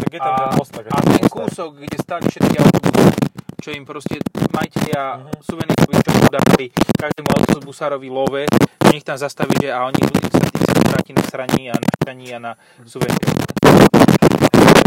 Tak 0.00 0.08
je 0.08 0.16
tam 0.18 0.32
a, 0.32 0.38
ten 0.40 0.50
most, 0.56 0.72
tak 0.72 0.84
je 0.84 0.90
a 0.90 0.98
ten 1.04 1.24
kúsok, 1.28 1.70
kde 1.76 1.96
stáli 2.00 2.24
všetky 2.24 2.56
autobusy, 2.56 3.20
čo 3.60 3.68
im 3.76 3.84
proste 3.84 4.16
majiteľia 4.48 5.02
Mhm. 5.04 5.20
uh-huh. 5.28 5.40
suvenírových 5.44 6.00
čokov 6.00 6.28
dávali 6.32 6.64
každému 6.72 7.28
autobusárovi 7.28 8.08
love, 8.08 8.48
nech 8.88 9.04
tam 9.04 9.20
zastaví, 9.20 9.52
že 9.60 9.68
a 9.68 9.84
oni 9.84 10.00
ľudí 10.00 10.24
sa 10.24 10.40
tých 10.40 10.72
stráti 10.72 11.12
na 11.12 11.20
sraní 11.22 11.68
a 11.68 11.76
na 11.76 11.84
šťaní 11.84 12.26
a 12.32 12.38
na 12.40 12.52
suvenír. 12.88 13.20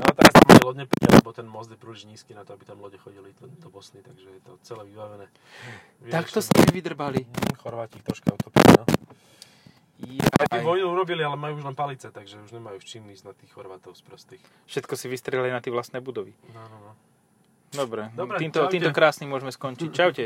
No 0.02 0.10
teraz 0.18 0.34
tam 0.34 0.46
mali 0.50 0.62
lodne 0.66 0.86
príde, 0.90 1.14
lebo 1.14 1.30
ten 1.30 1.46
most 1.46 1.70
je 1.70 1.78
príliš 1.78 2.10
nízky 2.10 2.34
na 2.34 2.42
to, 2.42 2.58
aby 2.58 2.66
tam 2.66 2.82
lode 2.82 2.98
chodili 2.98 3.30
do, 3.38 3.46
do 3.46 3.70
Bosny, 3.70 4.02
takže 4.02 4.26
je 4.26 4.42
to 4.42 4.58
celé 4.66 4.90
vybavené. 4.90 5.30
Tak 6.10 6.26
to 6.26 6.42
Vyriešené. 6.42 6.42
s 6.42 6.50
nimi 6.58 6.72
vydrbali. 6.74 7.20
Hm, 7.22 7.54
Chorváti 7.62 8.02
troška 8.02 8.34
utopili, 8.34 8.82
no. 8.82 8.86
Aj 10.52 10.60
vojnu 10.60 10.90
urobili, 10.90 11.22
ale 11.22 11.38
majú 11.38 11.62
už 11.62 11.66
len 11.68 11.76
palice, 11.78 12.10
takže 12.10 12.42
už 12.42 12.52
nemajú 12.52 12.82
v 12.82 12.86
čím 12.86 13.04
ísť 13.14 13.24
na 13.24 13.34
tých 13.38 13.54
Chorvátov 13.54 13.94
z 13.94 14.02
prostých. 14.02 14.42
Všetko 14.66 14.94
si 14.98 15.06
vystrelili 15.08 15.54
na 15.54 15.62
tie 15.62 15.70
vlastné 15.70 16.02
budovy. 16.02 16.34
No, 16.52 16.62
no, 16.62 16.78
no. 16.82 16.92
Dobre, 17.72 18.12
Dobre, 18.12 18.36
týmto, 18.36 18.68
čaute. 18.68 18.74
týmto 18.76 18.92
krásnym 18.92 19.32
môžeme 19.32 19.48
skončiť. 19.48 19.90
Čaute. 19.96 20.24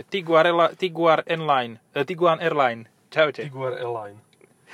Tiguar 0.73 1.21
Airline. 1.29 1.77
eh, 1.93 2.01
Tiguan 2.01 2.41
Airline. 2.41 2.89
Čaute. 3.13 3.45
Tiguar 3.45 3.77
Airline. 3.77 4.17